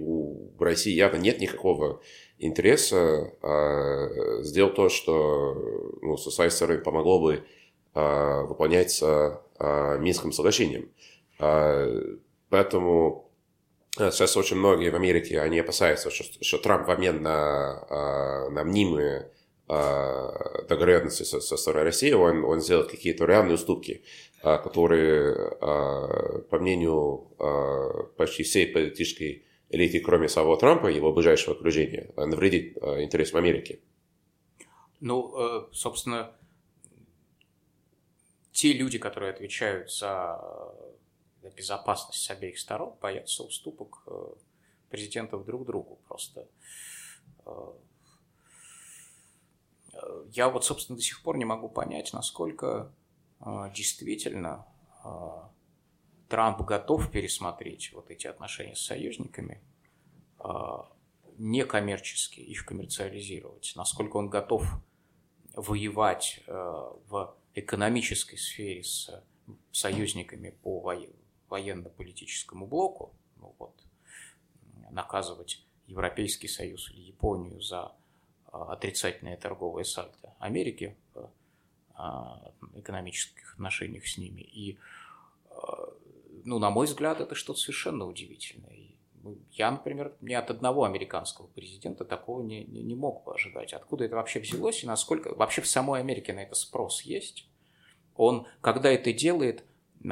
[0.00, 2.00] у России явно нет никакого
[2.38, 5.54] интереса а, сделать то, что
[6.02, 7.44] ну, со своей стороны помогло бы
[7.94, 10.88] выполняться Минским соглашением.
[12.48, 13.28] Поэтому
[13.98, 18.62] Сейчас очень многие в Америке, они опасаются, что, что Трамп в обмен на, а, на
[18.62, 19.28] мнимые а,
[19.68, 24.02] договоренности со, со стороны России, он, он сделает какие-то реальные уступки,
[24.42, 25.56] а, которые,
[26.48, 27.28] по мнению
[28.16, 33.82] почти всей политической элиты, кроме самого Трампа и его ближайшего окружения, навредит интересам Америки.
[35.00, 36.32] Ну, э, собственно,
[38.52, 40.40] те люди, которые отвечают за
[41.56, 44.34] безопасность с обеих сторон, боятся уступок э,
[44.90, 46.48] президентов друг другу просто.
[50.00, 52.92] Э, я вот, собственно, до сих пор не могу понять, насколько
[53.40, 54.66] э, действительно
[56.28, 59.62] Трамп готов пересмотреть вот эти отношения с союзниками,
[61.38, 64.66] некоммерчески их коммерциализировать, насколько он готов
[65.54, 69.22] воевать в экономической сфере с
[69.72, 70.80] союзниками по
[71.48, 73.74] военно-политическому блоку, ну вот,
[74.90, 77.92] наказывать Европейский Союз или Японию за
[78.52, 81.30] отрицательное торговое сальто Америки в
[81.94, 84.40] а, экономических отношениях с ними.
[84.40, 84.78] И,
[85.50, 85.92] а,
[86.44, 88.78] ну, на мой взгляд, это что-то совершенно удивительное.
[89.22, 93.72] Ну, я, например, ни от одного американского президента такого не, не, не мог бы ожидать.
[93.72, 95.34] Откуда это вообще взялось и насколько...
[95.34, 97.48] Вообще в самой Америке на это спрос есть?
[98.14, 99.64] Он, когда это делает,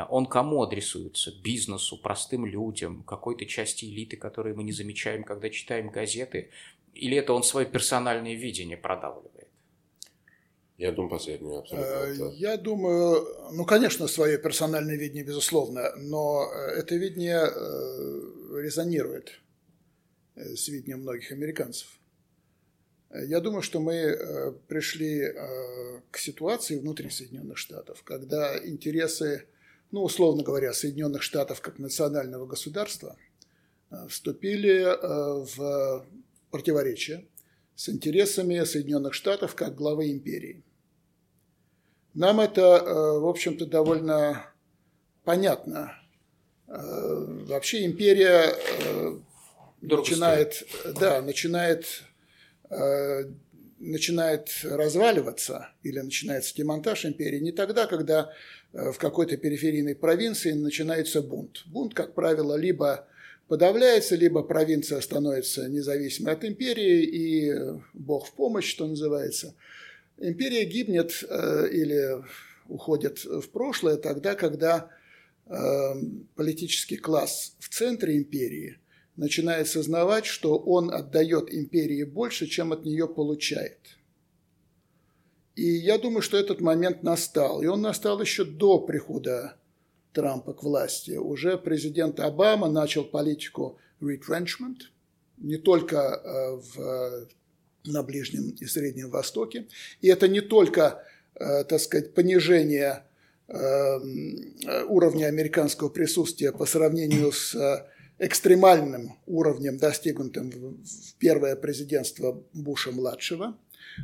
[0.09, 1.33] он кому адресуется?
[1.41, 6.51] Бизнесу, простым людям, какой-то части элиты, которые мы не замечаем, когда читаем газеты?
[6.97, 9.37] Или это он свое персональное видение продавливает?
[10.79, 12.25] Я думаю, последнее абсолютно.
[12.25, 19.41] Э, я думаю, ну, конечно, свое персональное видение, безусловно, но э, это видение э, резонирует
[20.35, 21.89] с видением многих американцев.
[23.11, 25.33] Я думаю, что мы пришли
[26.11, 29.47] к ситуации внутри Соединенных Штатов, когда интересы,
[29.93, 33.17] ну, условно говоря, Соединенных Штатов как национального государства
[34.09, 34.85] вступили
[35.57, 36.05] в
[36.51, 37.27] противоречие
[37.75, 40.63] с интересами Соединенных Штатов как главы империи.
[42.15, 44.47] Нам это, э, в общем-то, довольно
[45.25, 45.93] понятно.
[46.67, 46.75] Э,
[47.47, 49.19] вообще империя э,
[49.83, 50.67] начинает,
[50.99, 52.03] да, начинает,
[53.79, 58.33] начинает разваливаться или начинается демонтаж империи не тогда, когда
[58.73, 61.63] в какой-то периферийной провинции начинается бунт.
[61.67, 63.07] Бунт, как правило, либо
[63.49, 69.55] подавляется, либо провинция становится независимой от империи, и Бог в помощь, что называется.
[70.19, 72.25] Империя гибнет э, или
[72.69, 74.91] уходит в прошлое тогда, когда
[75.47, 75.53] э,
[76.35, 78.79] политический класс в центре империи
[79.17, 83.79] начинает сознавать, что он отдает империи больше, чем от нее получает.
[85.55, 87.63] И я думаю, что этот момент настал.
[87.63, 89.57] И он настал еще до прихода
[90.17, 91.19] Трампа к власти.
[91.19, 94.89] Уже президент Обама начал политику retrenchment,
[95.37, 97.29] не только э, в,
[97.85, 99.67] на Ближнем и Среднем Востоке.
[100.01, 103.05] И это не только, э, так сказать, понижение
[103.49, 103.55] э,
[104.89, 107.55] уровня американского присутствия по сравнению с
[108.19, 113.55] экстремальным уровнем, достигнутым в первое президентство Буша-младшего,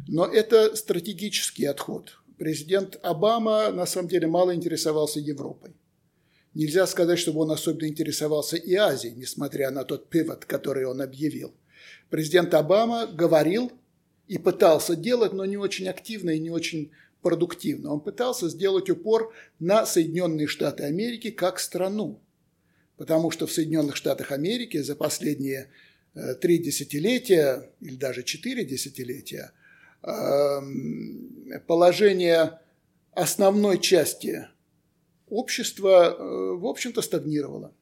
[0.08, 2.18] но это стратегический отход.
[2.36, 5.72] Президент Обама на самом деле мало интересовался Европой.
[6.54, 11.54] Нельзя сказать, чтобы он особенно интересовался и Азией, несмотря на тот пивот, который он объявил.
[12.10, 13.72] Президент Обама говорил
[14.28, 16.90] и пытался делать, но не очень активно и не очень
[17.22, 17.92] продуктивно.
[17.92, 22.20] Он пытался сделать упор на Соединенные Штаты Америки как страну.
[22.98, 25.70] Потому что в Соединенных Штатах Америки за последние
[26.14, 29.52] э, три десятилетия или даже четыре десятилетия
[30.02, 32.60] эм, положение
[33.14, 34.48] основной части
[35.32, 37.74] общество, э, в общем-то, стагнировало.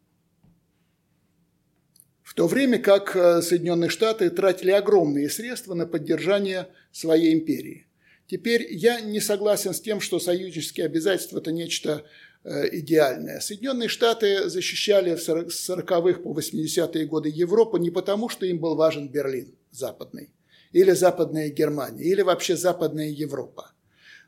[2.22, 7.88] В то время как э, Соединенные Штаты тратили огромные средства на поддержание своей империи.
[8.28, 12.04] Теперь я не согласен с тем, что союзнические обязательства– это нечто
[12.44, 13.40] э, идеальное.
[13.40, 19.08] Соединенные Штаты защищали с 40-х по 80-е годы Европу не потому, что им был важен
[19.08, 20.30] Берлин западный,
[20.70, 23.72] или Западная Германия, или вообще Западная Европа.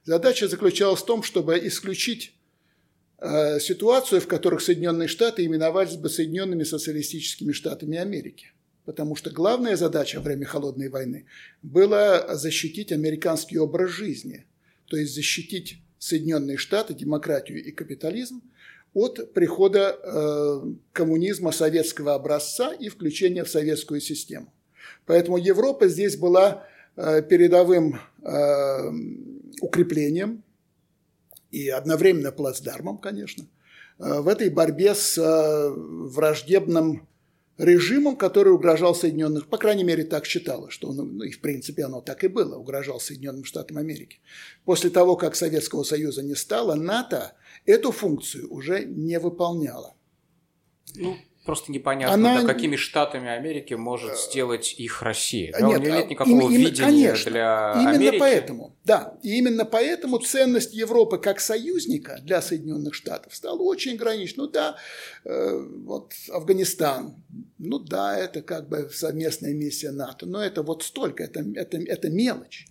[0.05, 2.35] Задача заключалась в том, чтобы исключить
[3.61, 8.53] ситуацию, в которых Соединенные Штаты именовались бы Соединенными Социалистическими Штатами Америки.
[8.85, 11.27] Потому что главная задача во время Холодной войны
[11.63, 14.45] была защитить американский образ жизни,
[14.87, 18.43] то есть защитить Соединенные Штаты, демократию и капитализм
[18.93, 24.53] от прихода э, коммунизма советского образца и включения в советскую систему.
[25.07, 28.93] Поэтому Европа здесь была э, передовым э,
[29.61, 30.43] укреплением
[31.53, 33.45] и одновременно плацдармом, конечно,
[33.99, 37.07] э, в этой борьбе с э, враждебным
[37.59, 41.85] режимом, который угрожал Соединенным, по крайней мере, так считалось, что он, ну и в принципе
[41.85, 44.21] оно так и было, угрожал Соединенным Штатам Америки.
[44.65, 47.35] После того, как Советского Союза не стало, НАТО
[47.67, 49.95] эту функцию уже не выполняла.
[50.97, 52.43] Ну, Просто непонятно, Она...
[52.43, 55.51] да, какими штатами Америки может сделать их Россия.
[55.53, 58.19] Да, нет, у нее нет никакого им, видения конечно, для именно Америки.
[58.21, 64.45] поэтому, да, и именно поэтому ценность Европы как союзника для Соединенных Штатов стала очень ограничена.
[64.45, 64.77] Ну да,
[65.25, 67.17] э, вот Афганистан,
[67.59, 72.09] ну да, это как бы совместная миссия НАТО, но это вот столько, это, это, это
[72.09, 72.67] мелочь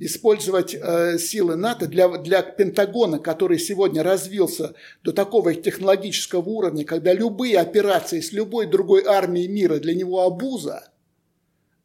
[0.00, 7.12] использовать э, силы НАТО для, для Пентагона, который сегодня развился до такого технологического уровня, когда
[7.12, 10.90] любые операции с любой другой армией мира для него обуза,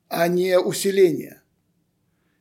[0.10, 1.42] а не усиление.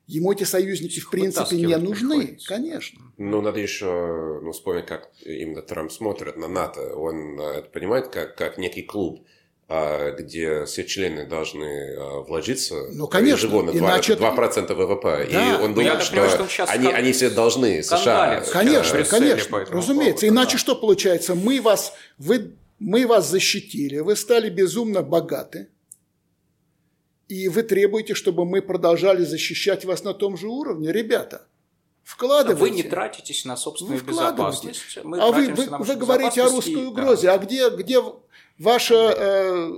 [0.05, 3.01] Ему эти союзники в принципе не нужны, конечно.
[3.17, 6.95] Ну, надо еще ну, вспомнить, как именно Трамп смотрит на НАТО.
[6.95, 9.25] Он э, это понимает как, как некий клуб
[9.67, 14.13] где все члены должны а, вложиться ну, конечно, ежегодно 2%, иначе...
[14.13, 15.27] 2% ВВП.
[15.31, 15.57] Да.
[15.57, 16.95] И он думает, что, понимаю, что они, кон...
[16.95, 18.43] они все должны, США.
[18.51, 20.21] Конечно, конечно, разумеется.
[20.21, 20.57] Поводу, Иначе да.
[20.57, 21.33] что получается?
[21.33, 25.69] Мы вас, вы, мы вас защитили, вы стали безумно богаты,
[27.29, 30.91] и вы требуете, чтобы мы продолжали защищать вас на том же уровне.
[30.91, 31.47] Ребята,
[32.03, 32.61] Вкладывайте.
[32.61, 34.99] Вы не тратитесь на собственную безопасность.
[35.03, 37.27] Мы а вы, вы, вы говорите о русской угрозе.
[37.27, 37.35] Да.
[37.35, 38.03] А где, где
[38.57, 39.71] ваше, э,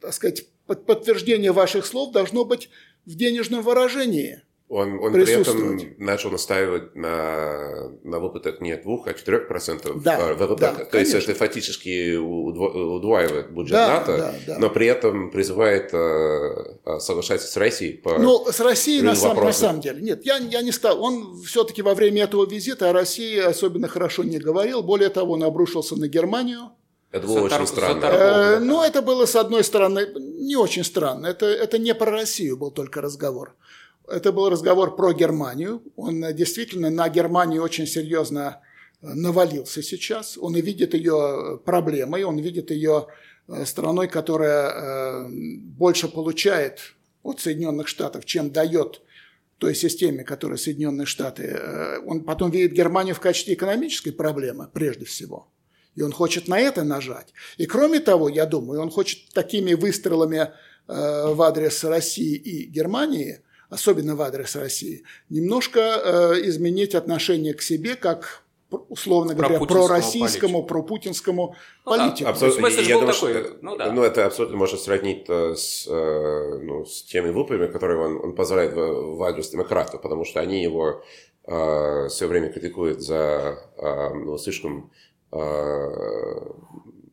[0.00, 2.70] так сказать, подтверждение ваших слов должно быть
[3.06, 4.42] в денежном выражении.
[4.70, 10.32] Он, он при этом начал настаивать на, на выплатах не 2, а 4 процентов да,
[10.34, 10.60] ВВП.
[10.60, 11.16] Да, То конечно.
[11.16, 14.58] есть это фактически удваивает бюджет да, НАТО, да, да.
[14.60, 19.52] но при этом призывает э, соглашаться с Россией по Ну, с Россией на, сам, на
[19.52, 20.00] самом деле.
[20.02, 21.02] Нет, я, я не стал.
[21.02, 24.84] Он все-таки во время этого визита о России особенно хорошо не говорил.
[24.84, 26.70] Более того, он обрушился на Германию.
[27.12, 28.04] Это было За очень странно.
[28.04, 31.26] Э, ну, это было, с одной стороны, не очень странно.
[31.26, 33.56] Это, это не про Россию был только разговор.
[34.08, 35.82] Это был разговор про Германию.
[35.96, 38.60] Он э, действительно на Германию очень серьезно
[39.02, 40.38] э, навалился сейчас.
[40.38, 43.06] Он и видит ее проблемой, он видит ее
[43.48, 46.94] э, страной, которая э, больше получает
[47.24, 49.02] от Соединенных Штатов, чем дает
[49.58, 51.42] той системе, которую Соединенные Штаты.
[51.42, 55.48] э, Он потом видит Германию в качестве экономической проблемы, прежде всего.
[55.96, 57.32] И он хочет на это нажать.
[57.58, 60.50] И кроме того, я думаю, он хочет такими выстрелами
[60.88, 67.62] э, в адрес России и Германии, особенно в адрес России, немножко э, изменить отношение к
[67.62, 68.42] себе, как
[68.88, 72.30] условно говоря, пророссийскому, пропутинскому Ну да, политику.
[72.30, 72.60] Абсолютно.
[72.60, 73.92] Смысл же Я был думаю, такой, что- ну да.
[73.92, 78.34] Ну, это абсолютно можно сравнить э, с, э, ну, с теми выпадами, которые он, он
[78.36, 81.02] позволяет в, в адрес демократов, потому что они его
[81.50, 85.09] все время критикуют за э, ну, слишком э, э,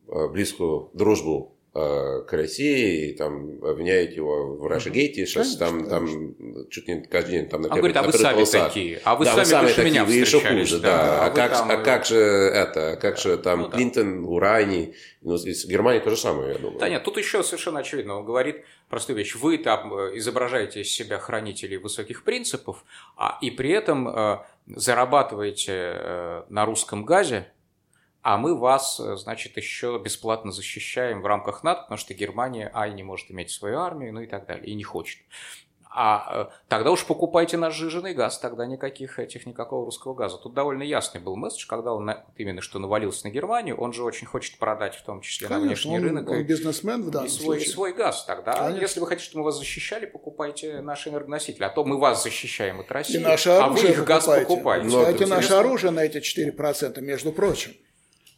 [0.08, 6.68] близкую дружбу э, к России, и там обвиняют его в Рашегейте, сейчас Конечно, там, там
[6.70, 8.68] чуть не каждый день там на Он говорит, а вы сами полосах.
[8.68, 11.24] такие, а вы да, сами вы сами такие, меня вы еще хуже, да, да.
[11.24, 13.76] а А, как, там, а э, как же это, как же там Ну да.
[13.76, 16.78] Клинтон, Урани, ну, из Германии то же самое, я думаю.
[16.78, 18.18] Да нет, тут еще совершенно очевидно.
[18.18, 19.34] Он говорит простую вещь.
[19.36, 22.84] Вы там э, изображаете из себя хранителей высоких принципов,
[23.16, 27.52] а, и при этом э, зарабатываете э, на русском газе,
[28.30, 32.92] а мы вас, э, значит, еще бесплатно защищаем в рамках НАТО, потому что Германия, ай,
[32.92, 35.18] не может иметь свою армию, ну и так далее, и не хочет.
[35.90, 40.36] А э, тогда уж покупайте наш жиженый газ, тогда никаких этих, никакого русского газа.
[40.36, 44.04] Тут довольно ясный был месседж, когда он на- именно что навалился на Германию, он же
[44.04, 47.08] очень хочет продать в том числе на Конечно, внешний он, рынок он и- бизнесмен в
[47.08, 47.72] и данном свой, случае.
[47.72, 48.52] свой газ тогда.
[48.52, 48.80] Конечно.
[48.82, 51.64] Если вы хотите, чтобы мы вас защищали, покупайте наши энергоносители.
[51.64, 54.46] А то мы вас защищаем от России, И наше а вы их газ покупайте.
[54.46, 54.86] покупаете.
[54.88, 57.72] Но Кстати, это наше оружие на эти 4%, между прочим.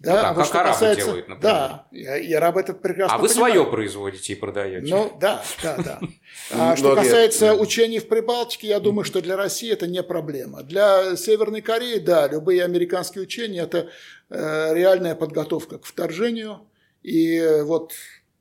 [0.02, 1.54] Ну да, а как что арабы касается- делают, например.
[1.54, 3.52] Да, я, я араб этот прекрасно А вы понимаю.
[3.54, 4.94] свое производите и продаете.
[4.94, 5.98] Ну, да, да, да.
[6.50, 10.02] Ну, А что но касается учений в Прибалтике, я думаю, что для России это не
[10.02, 10.62] проблема.
[10.62, 13.88] Для Северной Кореи, да, любые американские учения– это
[14.30, 16.60] э, реальная подготовка к вторжению.
[17.02, 17.92] И вот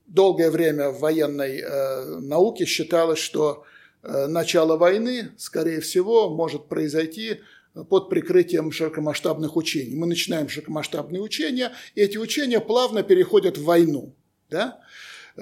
[0.08, 3.66] долгое время в военной э, науке считалось, что
[4.02, 7.42] э, начало войны, скорее всего, может произойти
[7.90, 9.96] под прикрытием широкомасштабных учений.
[9.96, 14.14] Мы начинаем широкомасштабные учения, и эти учения плавно переходят в войну.
[14.50, 14.80] Да?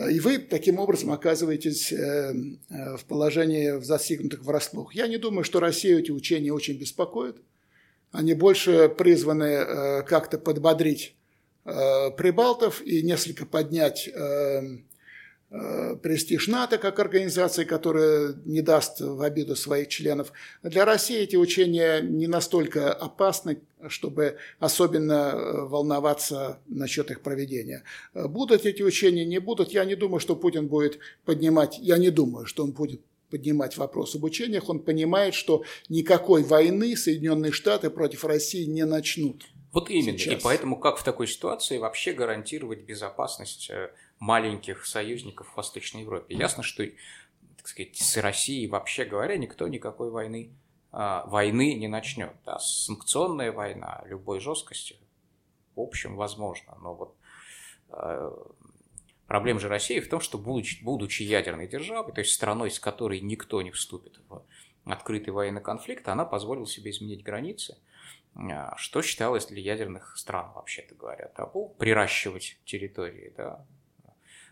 [0.09, 2.34] И вы таким образом оказываетесь э,
[2.69, 4.93] э, в положении в застигнутых врасплох.
[4.93, 7.38] Я не думаю, что Россию эти учения очень беспокоят.
[8.11, 11.13] Они больше призваны э, как-то подбодрить
[11.63, 14.09] прибалтов и несколько поднять
[15.50, 20.34] престиж НАТО как организации, которая не даст в обиду своих членов.
[20.62, 27.84] Для России эти учения не настолько опасны, чтобы особенно э, волноваться насчет их проведения.
[28.14, 32.10] Э, Будут эти учения, не будут, я не думаю, что Путин будет поднимать, я не
[32.10, 37.89] думаю, что он будет поднимать вопрос об учениях, он понимает, что никакой войны Соединенные Штаты
[37.89, 39.45] против России не начнут.
[39.74, 40.18] Вот именно.
[40.18, 40.34] Сейчас.
[40.34, 46.36] И поэтому как в такой ситуации вообще гарантировать безопасность э, маленьких союзников в Восточной Европе?
[46.36, 46.86] Ясно, что,
[47.57, 50.51] так сказать, с Россией вообще говоря, никто никакой войны,
[50.91, 52.34] а, войны не начнет.
[52.45, 54.97] Да, санкционная война любой жесткости,
[55.76, 56.78] в общем, возможно.
[56.82, 57.15] Но вот
[57.89, 58.32] э,
[59.28, 63.20] проблема же России в том, что будучи, будучи ядерной державой, то есть страной, с которой
[63.20, 64.43] никто не вступит в
[64.86, 67.78] открытый военный конфликт, она позволила себе изменить границы,
[68.36, 73.65] а, что считалось для ядерных стран, вообще-то говоря, табу, приращивать территории, да,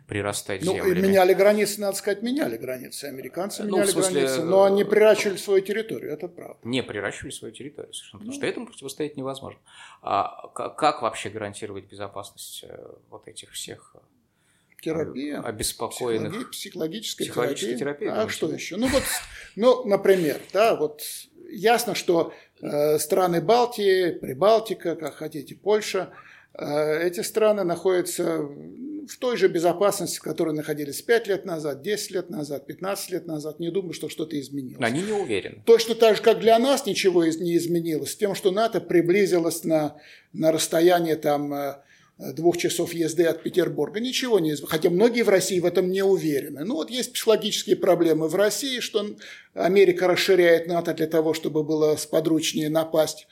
[0.07, 0.99] прирастать Ну, землями.
[1.07, 3.05] меняли границы, надо сказать, меняли границы.
[3.05, 6.57] Американцы Ну, меняли смысле, границы, но они э, приращивали свою территорию, это правда.
[6.63, 8.37] не приращивали свою территорию, совершенно, потому Ну.
[8.37, 9.59] что этому противостоять невозможно.
[10.01, 13.99] А как вообще гарантировать безопасность э, вот этих всех э,
[14.81, 15.41] Терапия.
[15.41, 16.31] обеспокоенных?
[16.33, 18.09] Психологи- психологическая, Психологическая терапия.
[18.09, 18.77] терапия, А что еще?
[18.77, 19.03] Ну вот,
[19.55, 21.01] ну, например, да, вот
[21.49, 22.31] ясно, что
[22.61, 26.11] э, страны Балтии, Прибалтика, как хотите, Польша,
[26.53, 28.47] э, эти страны находятся
[29.07, 33.27] в той же безопасности, в которой находились 5 лет назад, 10 лет назад, 15 лет
[33.27, 33.59] назад.
[33.59, 34.83] Не думаю, что что-то изменилось.
[34.83, 35.61] Они не уверены.
[35.65, 39.97] Точно так же, как для нас ничего не изменилось, тем, что НАТО приблизилось на,
[40.33, 41.75] на расстояние там, э,
[42.17, 43.99] двух часов езды от Петербурга.
[43.99, 44.71] Ничего не изменилось.
[44.71, 46.63] Хотя многие в России в этом не уверены.
[46.63, 49.05] Ну вот есть психологические проблемы в России, что
[49.53, 53.27] Америка расширяет НАТО для того, чтобы было сподручнее напасть.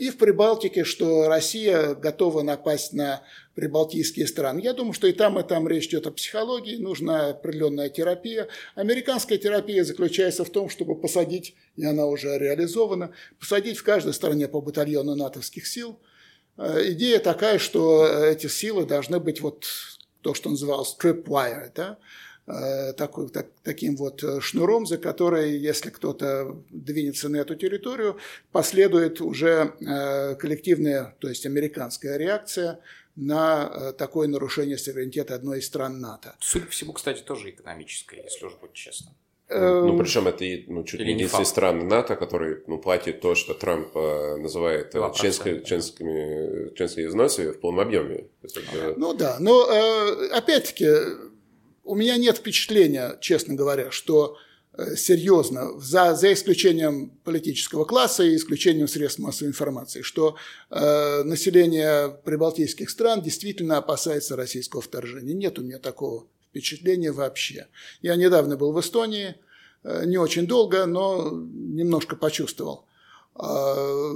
[0.00, 3.22] И в Прибалтике, что Россия готова напасть на
[3.54, 4.60] прибалтийские страны.
[4.60, 8.48] Я думаю, что и там, и там речь идет о психологии, нужна определенная терапия.
[8.74, 14.48] Американская терапия заключается в том, чтобы посадить, и она уже реализована, посадить в каждой стране
[14.48, 16.14] по батальону натовских сил– Э,
[16.58, 19.66] идея такая, что эти силы должны быть вот
[20.22, 21.98] то, что называлось tripwire, да,
[22.46, 28.18] э, такой, так, таким вот шнуром, за который, если кто-то двинется на эту территорию,
[28.52, 32.80] последует уже э, коллективная, то есть американская реакция
[33.14, 36.36] на такое нарушение суверенитета одной из стран НАТО.
[36.38, 39.14] Судя по всему, кстати, тоже экономическое, если уж быть честным.
[39.48, 43.36] Ну, эм, причем это ну, чуть ли не все страны НАТО, которые ну, платят то,
[43.36, 45.60] что Трамп э, называет э, членскими,
[46.74, 48.26] членскими, взносами в полном объеме.
[48.42, 48.94] Это...
[48.96, 50.88] Ну да, но э, опять-таки
[51.84, 54.36] у меня нет впечатления, честно говоря, что
[54.72, 60.34] э, серьезно, за, за исключением политического класса и исключением средств массовой информации, что
[60.70, 65.34] э, население прибалтийских стран действительно опасается российского вторжения.
[65.34, 66.26] Нет у меня такого
[66.56, 67.66] впечатление вообще.
[68.00, 69.34] Я недавно был в Эстонии,
[69.84, 72.86] э, не очень долго, но немножко почувствовал.
[73.34, 74.14] А,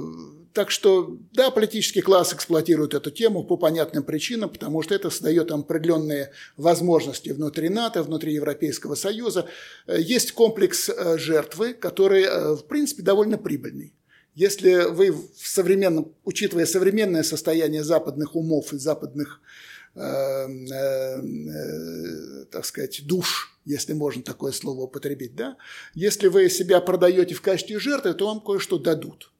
[0.53, 5.51] так что, да, политический класс эксплуатирует эту тему по понятным причинам, потому что это создает
[5.51, 9.45] определенные возможности внутри НАТО, внутри Европейского Союза.
[9.85, 13.93] Э, есть комплекс э, жертвы, который, в принципе, довольно прибыльный.
[14.33, 19.41] Если вы в современном, учитывая современное состояние западных умов и западных
[19.93, 20.45] так
[22.65, 25.57] сказать, душ, если можно такое слово употребить, да,
[25.93, 29.31] если вы себя продаете в качестве жертвы, то вам кое-что дадут.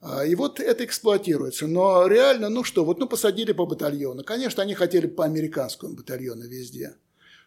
[0.00, 1.66] А, и вот это эксплуатируется.
[1.66, 4.22] Но реально, ну что, вот ну посадили по батальону.
[4.22, 6.96] Конечно, они хотели по американскому батальону везде.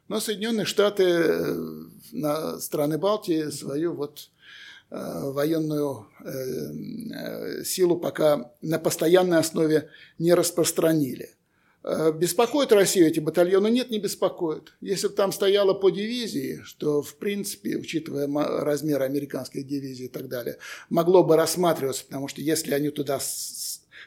[0.07, 1.55] Но Соединенные Штаты
[2.11, 4.31] на страны Балтии свою вот
[4.89, 6.07] военную
[7.63, 11.35] силу пока на постоянной основе не распространили.
[11.83, 13.69] Э, беспокоят Россию эти батальоны?
[13.69, 14.73] Нет, не беспокоят.
[14.81, 18.27] Если бы там стояло по дивизии, что, в принципе, учитывая
[18.61, 20.57] размер американской дивизии и так далее,
[20.89, 23.19] могло бы рассматриваться, потому что если они туда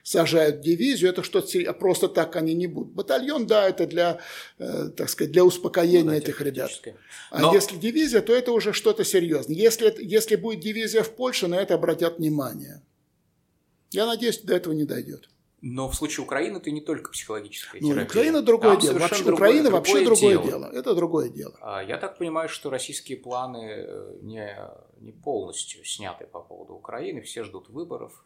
[0.03, 2.93] сажают дивизию, это что-то а просто так они не будут.
[2.93, 4.19] Батальон, да, это для,
[4.59, 6.71] э, так сказать, для успокоения ну, да, этих ребят.
[7.31, 9.57] А если дивизия, то это уже что-то серьезное.
[9.57, 12.83] Если, если будет дивизия в Польше, на это обратят внимание.
[13.93, 15.29] Я надеюсь, до этого не дойдет.
[15.63, 18.07] Но в случае Украины это не только психологическая ну, терапия.
[18.07, 18.99] Украина другое Там дело.
[18.99, 20.45] Вообще, другое, Украина другое вообще другое дело.
[20.45, 20.67] дело.
[20.73, 21.59] Это другое дело.
[21.61, 24.57] А, я так понимаю, что российские планы э, не,
[25.01, 27.21] не полностью сняты по поводу Украины.
[27.21, 28.25] Все ждут выборов,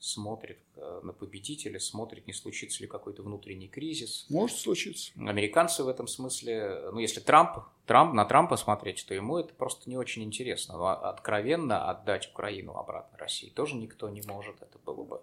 [0.00, 4.26] смотрят э, на победителя, смотрят, не случится ли какой-то внутренний кризис.
[4.28, 5.12] Может случиться.
[5.16, 9.88] Американцы в этом смысле, ну если Трамп, Трамп на Трампа смотреть, то ему это просто
[9.88, 10.76] не очень интересно.
[10.76, 14.60] Но откровенно отдать Украину обратно России тоже никто не может.
[14.60, 15.20] Это было бы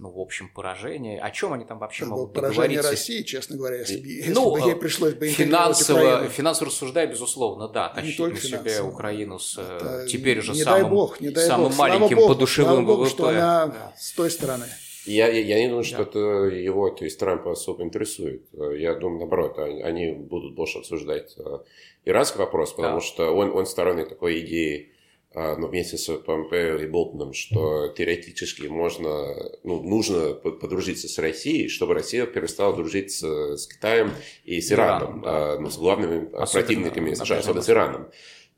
[0.00, 1.20] ну, в общем, поражение.
[1.20, 2.90] О чем они там вообще ну, могут поражение договориться?
[2.90, 7.90] России, честно говоря, если, если ну, бы ей пришлось бы финансово, финансово рассуждая, безусловно, да,
[7.90, 11.68] тащить на себя Украину с Это, теперь уже не самым, дай бог, не дай самым
[11.68, 11.78] бог.
[11.78, 13.10] маленьким Слава подушевым Богу, ВВП.
[13.10, 13.94] что она да.
[13.96, 14.66] с той стороны.
[15.04, 16.02] Я, я, я не думаю, что да.
[16.04, 18.44] это его, то есть Трампа особо интересует.
[18.52, 21.58] Я думаю, наоборот, они будут больше обсуждать э,
[22.04, 23.00] иранский вопрос, потому да.
[23.00, 24.92] что он, он сторонник такой идеи
[25.32, 31.94] но вместе с Помпео и Болтоном, что теоретически можно, ну, нужно подружиться с Россией, чтобы
[31.94, 34.10] Россия перестала дружить с, Китаем
[34.44, 35.52] и с Ираном, Ираном да.
[35.54, 38.10] А, ну, с главными особенно, противниками США, особенно с Ираном.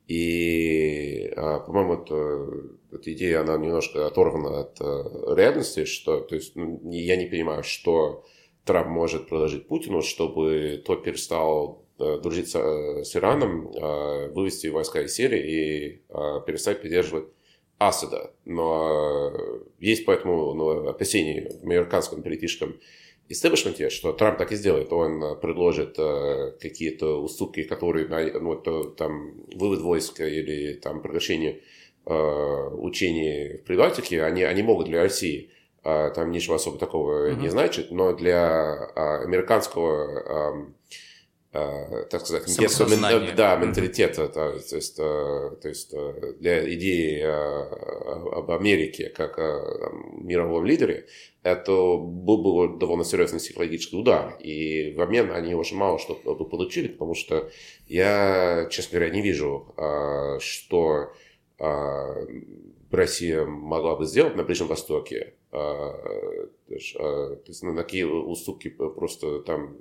[0.08, 4.80] И, а, по-моему, это, эта идея, она немножко оторвана от
[5.36, 8.24] реальности, что, то есть, ну, я не понимаю, что
[8.64, 11.81] Трамп может предложить Путину, чтобы тот перестал Э,
[12.18, 16.02] дружить с, э, с Ираном, э, вывести войска из Сирии и
[16.46, 17.26] перестать поддерживать
[17.78, 18.32] Асада.
[18.44, 19.32] Но
[19.80, 22.78] есть поэтому ну, опасения в американском политическом
[23.28, 24.92] истеблишменте, что Трамп так и сделает.
[24.92, 25.96] Он предложит
[26.60, 28.06] какие-то уступки, которые,
[28.38, 31.60] ну, то, там, вывод войска или там прекращение
[32.04, 35.50] учений в Прибалтике, они, они могут для России
[35.82, 37.40] там ничего особо такого mm-hmm.
[37.40, 40.74] не значит, но для американского
[41.54, 42.88] Э, так сказать, детского
[43.36, 49.92] да, менталитета, да, то есть, э, то есть э, для идеи об Америке как о
[50.16, 51.04] мировом лидере,
[51.42, 54.34] это был, был довольно серьезный психологический удар.
[54.40, 57.50] И в обмен они очень мало что получили, потому что
[57.86, 59.74] я, честно говоря, не вижу,
[60.38, 61.12] что
[62.90, 69.76] Россия могла бы сделать на Ближнем Востоке, то есть на какие уступки просто там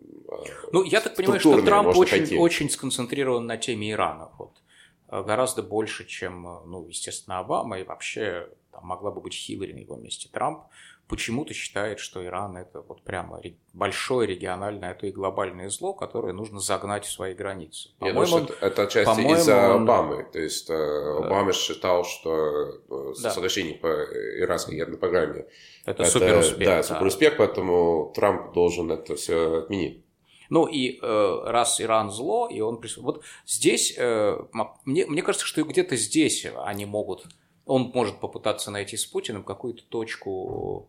[0.71, 4.29] Ну, я так понимаю, что Трамп очень, очень сконцентрирован на теме Ирана.
[4.37, 4.61] Вот.
[5.07, 9.97] Гораздо больше, чем, ну, естественно, Обама и вообще там, могла бы быть Хиллари на его
[9.97, 10.29] месте.
[10.31, 10.63] Трамп
[11.11, 13.41] почему-то считает, что Иран это вот прямо
[13.73, 17.89] большое региональное, а то и глобальное зло, которое нужно загнать в свои границы.
[17.99, 20.25] Я думаю, что это, это отчасти из-за Обамы.
[20.31, 21.53] То есть э, Обама да.
[21.53, 23.31] считал, что э, да.
[23.31, 25.45] соглашение по иранской ядерной программе
[25.83, 26.67] это, это супер успех.
[26.67, 30.05] Да, супер успех, поэтому Трамп должен это все отменить.
[30.51, 34.37] Ну и э, раз Иран зло, и он вот здесь э,
[34.85, 37.25] мне мне кажется, что где-то здесь они могут,
[37.65, 40.87] он может попытаться найти с Путиным какую-то точку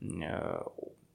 [0.00, 0.62] Э,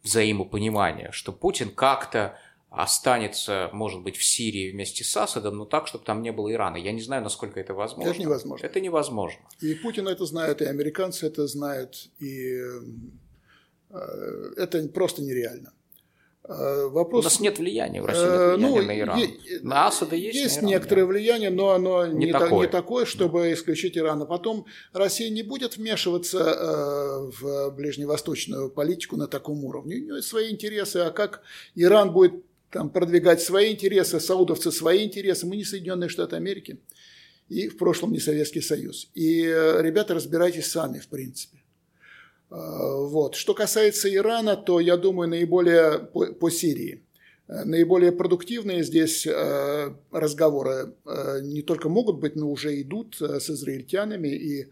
[0.02, 2.39] взаимопонимания, что Путин как-то
[2.70, 6.78] останется, может быть, в Сирии вместе с Асадом, но так, чтобы там не было Ирана.
[6.78, 8.10] Я не знаю, насколько это возможно.
[8.10, 8.66] Это невозможно.
[8.66, 9.41] Это невозможно.
[9.60, 12.62] И Путин это знает, и американцы это знают, и
[13.89, 15.74] э, это просто нереально.
[16.50, 17.26] Э, вопрос...
[17.26, 19.20] У нас нет влияния в России, нет влияния ну, на Иран.
[19.20, 21.08] Е- на Асада есть Есть Иран, некоторое да.
[21.08, 22.50] влияние, но оно не, не, такое.
[22.50, 24.24] Та, не такое, чтобы исключить Иран.
[24.24, 29.97] А потом Россия не будет вмешиваться э, в ближневосточную политику на таком уровне.
[29.97, 31.43] У нее есть свои интересы, а как
[31.76, 32.34] Иран будет
[32.72, 36.80] там, продвигать свои интересы, саудовцы свои интересы, мы не Соединенные Штаты Америки
[37.47, 39.10] и в прошлом не Советский Союз.
[39.14, 41.59] И, э, ребята, разбирайтесь сами, в принципе.
[42.52, 43.36] Э, вот.
[43.36, 47.04] Что касается Ирана, то, я думаю, наиболее по, по Сирии.
[47.47, 50.93] Э, наиболее продуктивные здесь э, разговоры
[51.41, 54.30] не только могут быть, но уже идут с израильтянами.
[54.30, 54.68] И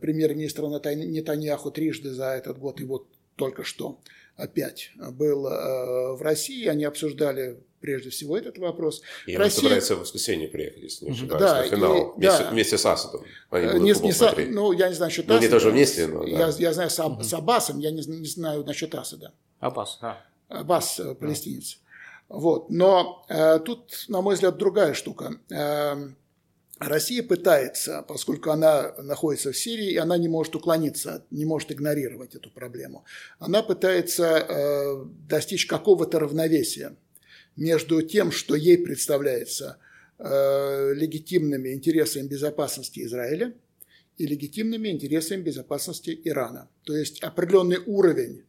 [0.00, 3.06] премьер-министр Нетаньяху трижды за этот год, вот
[3.36, 4.00] только что
[4.36, 6.66] опять был в России.
[6.66, 9.02] Они обсуждали прежде всего этот вопрос.
[9.26, 9.44] И Россия...
[9.44, 12.50] он собирается в воскресенье приехать, если не ошибаюсь, да, на финал, и, вместе, да.
[12.50, 13.24] вместе с Асадом.
[13.50, 15.46] Они не, не с, ну, я не знаю насчет ну, Асада.
[15.46, 16.26] не тоже вместе, но...
[16.26, 16.54] Я, да.
[16.58, 17.22] я знаю с, угу.
[17.22, 19.32] с Аббасом, я не, не знаю насчет Асада.
[19.60, 20.24] Аббас, да.
[20.48, 21.78] Аббас, э, палестинец.
[22.28, 22.36] Да.
[22.36, 22.70] Вот.
[22.70, 25.38] Но э, тут, на мой взгляд, другая штука.
[25.50, 26.08] Э,
[26.78, 32.34] Россия пытается, поскольку она находится в Сирии, и она не может уклониться, не может игнорировать
[32.34, 33.04] эту проблему,
[33.38, 36.94] она пытается э, достичь какого-то равновесия
[37.56, 39.78] между тем, что ей представляется
[40.18, 43.54] э, легитимными интересами безопасности Израиля
[44.18, 46.68] и легитимными интересами безопасности Ирана.
[46.84, 48.44] То есть определенный уровень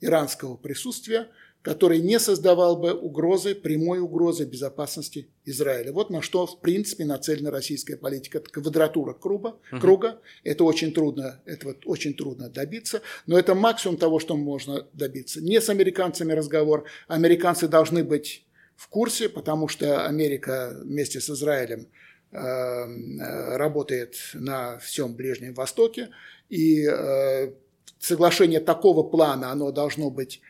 [0.00, 1.28] иранского присутствия,
[1.62, 5.92] который не создавал бы угрозы, прямой угрозы безопасности Израиля.
[5.92, 8.38] Вот на что, в принципе, нацелена российская политика.
[8.38, 9.80] Это квадратура круга, угу.
[9.80, 10.20] круга.
[10.42, 15.40] Это очень трудно, этого очень трудно добиться, но это максимум того, что можно добиться.
[15.40, 16.84] Не с американцами разговор.
[17.06, 18.44] Американцы должны быть
[18.76, 21.86] в курсе, потому что Америка вместе с Израилем
[22.32, 26.08] э, работает на всем Ближнем Востоке,
[26.48, 27.52] и э,
[28.00, 30.40] соглашение такого плана, оно должно быть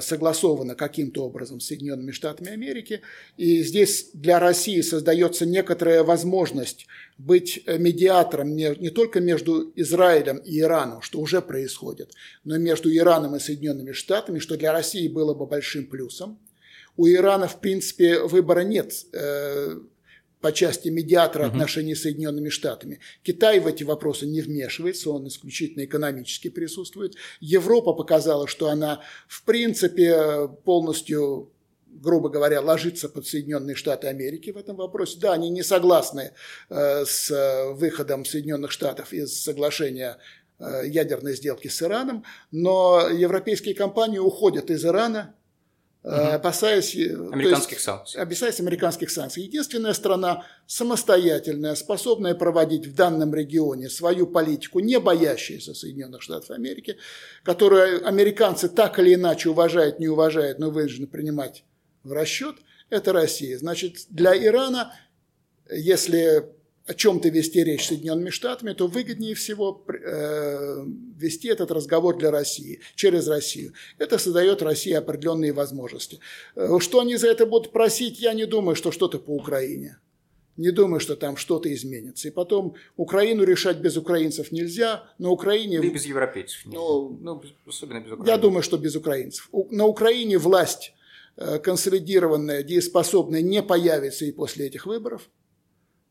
[0.00, 3.00] согласовано каким-то образом с Соединенными Штатами Америки.
[3.36, 6.86] И здесь для России создается некоторая возможность
[7.18, 12.12] быть медиатором не, только между Израилем и Ираном, что уже происходит,
[12.44, 16.38] но между Ираном и Соединенными Штатами, что для России было бы большим плюсом.
[16.96, 19.80] У Ирана, в принципе, выбора нет э,
[20.44, 23.00] по части медиатора отношений с Соединенными Штатами.
[23.22, 27.14] Китай в эти вопросы не вмешивается, он исключительно экономически присутствует.
[27.40, 31.50] Европа показала, что она, в принципе, полностью
[31.86, 35.18] грубо говоря, ложится под Соединенные Штаты Америки в этом вопросе.
[35.18, 36.32] Да, они не согласны
[36.68, 40.18] э, с выходом Соединенных Штатов из соглашения
[40.58, 45.36] э, ядерной сделки с Ираном, но европейские компании уходят из Ирана,
[46.04, 46.14] угу.
[46.14, 48.20] опасаясь, американских есть, санкций.
[48.20, 49.44] опасаясь американских санкций.
[49.44, 56.98] Единственная страна самостоятельная, способная проводить в данном регионе свою политику, не боящаяся Соединенных Штатов Америки,
[57.42, 61.64] которую американцы так или иначе уважают, не уважают, но вынуждены принимать
[62.02, 62.56] в расчет,
[62.90, 63.58] это Россия.
[63.58, 64.94] Значит, для Ирана,
[65.70, 66.52] если
[66.86, 70.84] о чем-то вести речь с Соединенными Штатами, то выгоднее всего э,
[71.16, 73.72] вести этот разговор для России, через Россию.
[73.98, 76.20] Это создает России определенные возможности.
[76.54, 79.98] Э, что они за это будут просить, я не думаю, что что-то по Украине.
[80.56, 82.28] Не думаю, что там что-то изменится.
[82.28, 85.04] И потом Украину решать без украинцев нельзя.
[85.18, 85.78] На Украине...
[85.78, 86.60] И без европейцев.
[86.64, 88.28] Ну, ну, особенно без украинцев.
[88.28, 89.48] Я думаю, что без украинцев.
[89.70, 90.92] На Украине власть
[91.36, 95.28] э, консолидированная, дееспособная не появится и после этих выборов.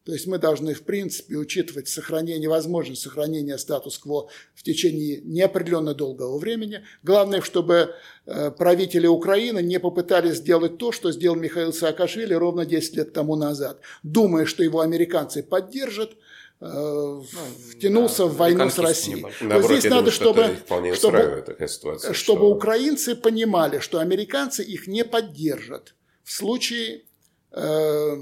[0.05, 6.37] То есть мы должны, в принципе, учитывать сохранение, возможность сохранения статус-кво в течение неопределенно долгого
[6.37, 6.83] времени.
[7.03, 7.95] Главное, чтобы
[8.25, 13.37] э, правители Украины не попытались сделать то, что сделал Михаил Саакашвили ровно 10 лет тому
[13.37, 16.17] назад, думая, что его американцы поддержат,
[16.59, 17.25] ну,
[17.71, 19.25] втянулся да, в войну с Россией.
[19.41, 22.51] Наоборот, вот здесь надо, думаю, чтобы, чтобы, ситуация, чтобы что...
[22.51, 25.93] украинцы понимали, что американцы их не поддержат
[26.23, 27.03] в случае
[27.51, 28.15] э,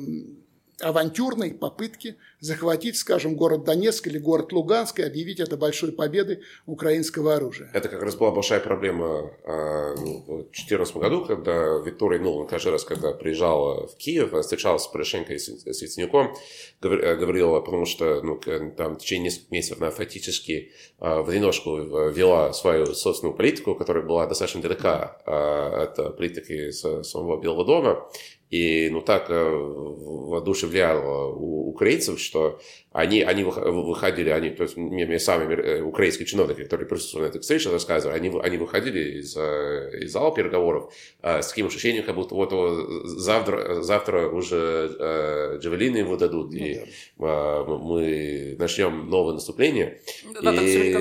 [0.82, 7.36] авантюрной попытки захватить, скажем, город Донецк или город Луганск и объявить это большой победой украинского
[7.36, 7.70] оружия.
[7.74, 12.72] Это как раз была большая проблема а, ну, в 2014 году, когда Виктория Нулан каждый
[12.72, 16.36] раз, когда приезжала в Киев, встречалась с Порошенко и с Яценюком,
[16.82, 18.40] э, говорила, потому что ну,
[18.76, 23.76] там в течение нескольких месяцев она фактически а, в одиночку э, вела свою собственную политику,
[23.76, 28.10] которая была достаточно далека а, от политики самого Белого дома,
[28.52, 32.60] и ну так э, воодушевляло у украинцев, что
[32.91, 37.30] они, они выходили, они, то есть мне, мне сами э, украинские чиновники, которые присутствовали на
[37.30, 42.16] этой встрече, рассказывали, они, они выходили из, э, из зала переговоров с таким ощущением, как
[42.16, 42.52] будто вот
[43.06, 46.80] завтра, завтра уже э, джавелины выдадут, ну, и
[47.18, 47.64] да.
[47.64, 50.02] мы начнем новое наступление.
[50.41, 50.93] Да, и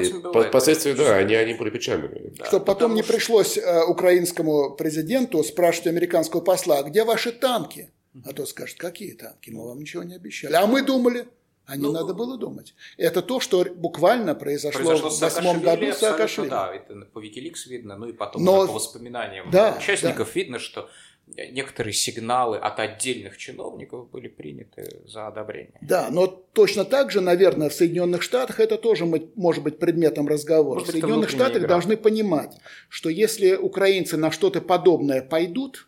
[0.48, 2.30] впоследствии, да, они, они были печальными.
[2.38, 3.12] Да, Чтобы потом не что...
[3.12, 7.90] пришлось украинскому президенту спрашивать американского посла, «А где ваши танки?
[8.24, 10.52] А то скажет, какие танки, мы вам ничего не обещали.
[10.54, 11.28] А мы думали,
[11.66, 12.74] а не ну, надо было думать.
[12.96, 16.48] Это то, что буквально произошло, произошло в восьмом году с Саакашвили.
[16.48, 20.32] Да, это по Wikileaks видно, ну и потом Но, по воспоминаниям да, участников да.
[20.34, 20.90] видно, что
[21.36, 25.78] некоторые сигналы от отдельных чиновников были приняты за одобрение.
[25.80, 29.04] Да, но точно так же, наверное, в Соединенных Штатах это тоже
[29.36, 30.80] может быть предметом разговора.
[30.80, 31.68] Может, в Соединенных Штатах игра.
[31.68, 32.56] должны понимать,
[32.88, 35.86] что если украинцы на что-то подобное пойдут,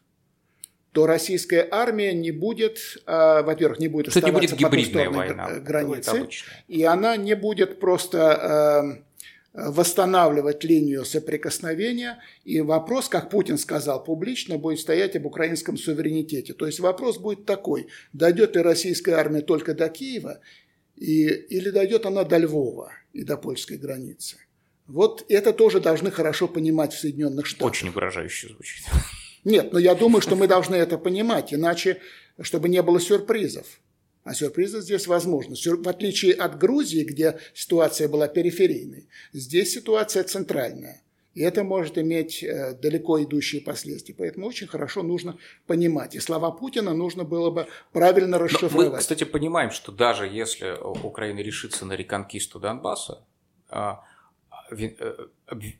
[0.93, 5.17] то российская армия не будет, э, во-первых, не будет оставаться не будет по ту сторону
[5.17, 6.29] война, границы,
[6.69, 9.03] и она не будет просто
[9.55, 12.19] э, восстанавливать линию соприкосновения.
[12.45, 16.53] И вопрос, как Путин сказал публично, будет стоять об украинском суверенитете.
[16.53, 20.41] То есть вопрос будет такой, дойдет ли российская армия только до Киева,
[20.97, 24.37] и, или дойдет она до Львова и до польской границы.
[24.87, 27.69] Вот это тоже должны хорошо понимать в Соединенных Штатах.
[27.69, 28.85] Очень угрожающе звучит.
[29.45, 32.01] Нет, но я думаю, что мы должны это понимать, иначе,
[32.41, 33.67] чтобы не было сюрпризов.
[34.25, 35.57] А сюрпризы здесь возможны.
[35.57, 41.03] В отличие от Грузии, где ситуация была периферийной, здесь ситуация центральная.
[41.35, 44.15] И это может иметь э, далеко идущие последствия.
[44.17, 46.15] Поэтому очень хорошо нужно понимать.
[46.15, 48.93] И слова Путина нужно было бы правильно расшифровать.
[48.93, 53.25] мы, кстати, понимаем, что даже если Украина решится на реконкисту Донбасса,
[53.71, 54.05] а,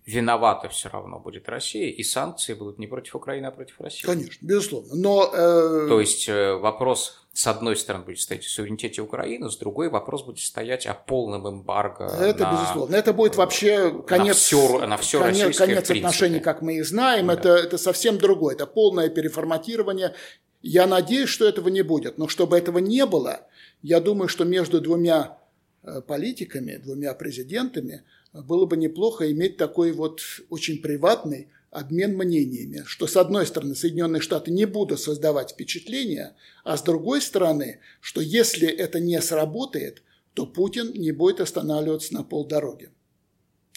[0.07, 4.05] виновата все равно будет Россия, и санкции будут не против Украины, а против России.
[4.05, 4.95] Конечно, безусловно.
[4.95, 5.87] Но, э...
[5.89, 10.25] То есть э, вопрос, с одной стороны, будет стоять о суверенитете Украины, с другой вопрос
[10.25, 12.05] будет стоять о полном эмбарго.
[12.05, 12.53] Это на...
[12.53, 12.97] безусловно.
[12.97, 17.29] Это будет вообще конец, на все, на все конец, конец отношений, как мы их знаем.
[17.29, 17.35] Да.
[17.35, 18.55] Это, это совсем другое.
[18.55, 20.15] Это полное переформатирование.
[20.61, 22.19] Я надеюсь, что этого не будет.
[22.19, 23.41] Но чтобы этого не было,
[23.83, 25.39] я думаю, что между двумя
[25.83, 28.03] э, политиками, двумя президентами–
[28.33, 34.21] было бы неплохо иметь такой вот очень приватный обмен мнениями, что с одной стороны Соединенные
[34.21, 40.03] Штаты не будут создавать впечатления, а с другой стороны, что если это не сработает,
[40.35, 42.91] то Путин не будет останавливаться на полдороги.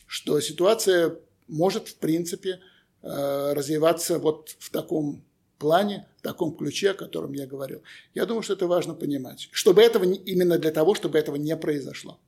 [0.08, 2.60] Что ситуация может, в принципе,
[3.02, 5.24] э, развиваться вот в таком
[5.58, 7.82] плане, в таком ключе, о котором я говорил.
[8.14, 9.48] Я думаю, что это важно понимать.
[9.52, 12.20] Чтобы этого, именно для того, чтобы этого не произошло.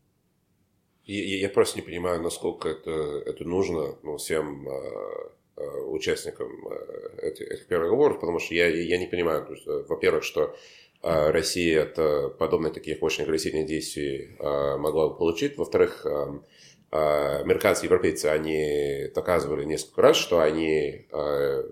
[1.07, 2.91] Я, я просто не понимаю, насколько это,
[3.25, 8.97] это нужно ну, всем э, э, участникам э, этих, этих переговоров, потому что я, я
[8.97, 10.55] не понимаю, э, во-первых, что
[11.03, 16.41] Россия от подобных таких очень агрессивных действий могла бы получить, во-вторых, а,
[16.89, 21.63] американцы и европейцы, они доказывали несколько раз, что они а,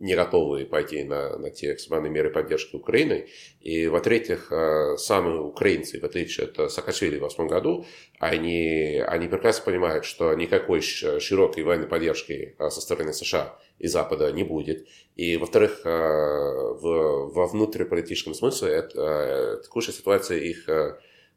[0.00, 3.28] не готовы пойти на, на те экстремальные меры поддержки Украины.
[3.60, 7.86] И, во-третьих, а, сами украинцы, в отличие от Саакашвили в 2008 году,
[8.18, 14.42] они, они прекрасно понимают, что никакой широкой военной поддержки со стороны США и Запада не
[14.42, 14.88] будет.
[15.14, 20.68] И, во-вторых, в, во внутриполитическом смысле это, текущая ситуация их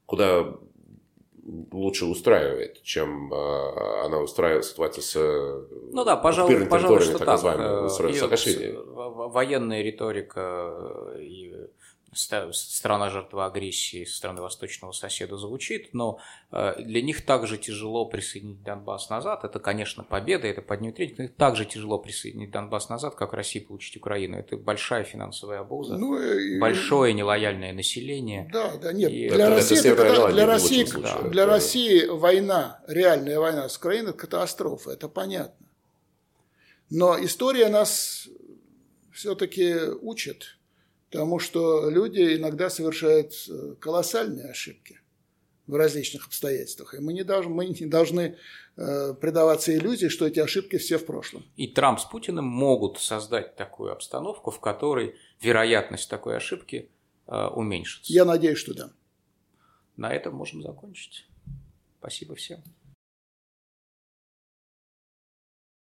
[0.07, 0.55] куда
[1.71, 5.15] лучше устраивает, чем э, она устраивает ситуацию с
[5.93, 7.89] ну да, пожалуй, пожалуй, что так, так.
[7.89, 11.53] С, с, военная риторика и
[12.13, 16.19] страна жертва агрессии со стороны восточного соседа звучит, но
[16.51, 19.43] э, для них также тяжело присоединить Донбасс назад.
[19.43, 23.59] Это, конечно, победа, это поднимет рейтинг, но их также тяжело присоединить Донбасс назад, как России
[23.59, 24.37] получить Украину.
[24.37, 26.59] Это большая финансовая обуза, ну, и...
[26.59, 28.49] большое нелояльное население.
[28.51, 29.11] Да, да, нет.
[29.11, 31.51] И для, это, России, это, это, для, России, да, для это...
[31.51, 35.65] России война, реальная война с Украиной– это катастрофа, это понятно.
[36.89, 38.29] Но история нас
[39.11, 40.53] все-таки учит–
[41.09, 44.99] Потому что люди иногда совершают э, колоссальные ошибки.
[45.67, 46.93] в различных обстоятельствах.
[46.93, 48.37] И мы не должны, мы не должны
[48.77, 51.43] э, предаваться иллюзии, что эти ошибки все в прошлом.
[51.57, 56.89] И Трамп с Путиным могут создать такую обстановку, в которой вероятность такой ошибки
[57.27, 58.13] э, уменьшится.
[58.13, 58.91] Я надеюсь, что да.
[59.97, 61.27] На этом можем закончить.
[61.99, 62.63] Спасибо всем.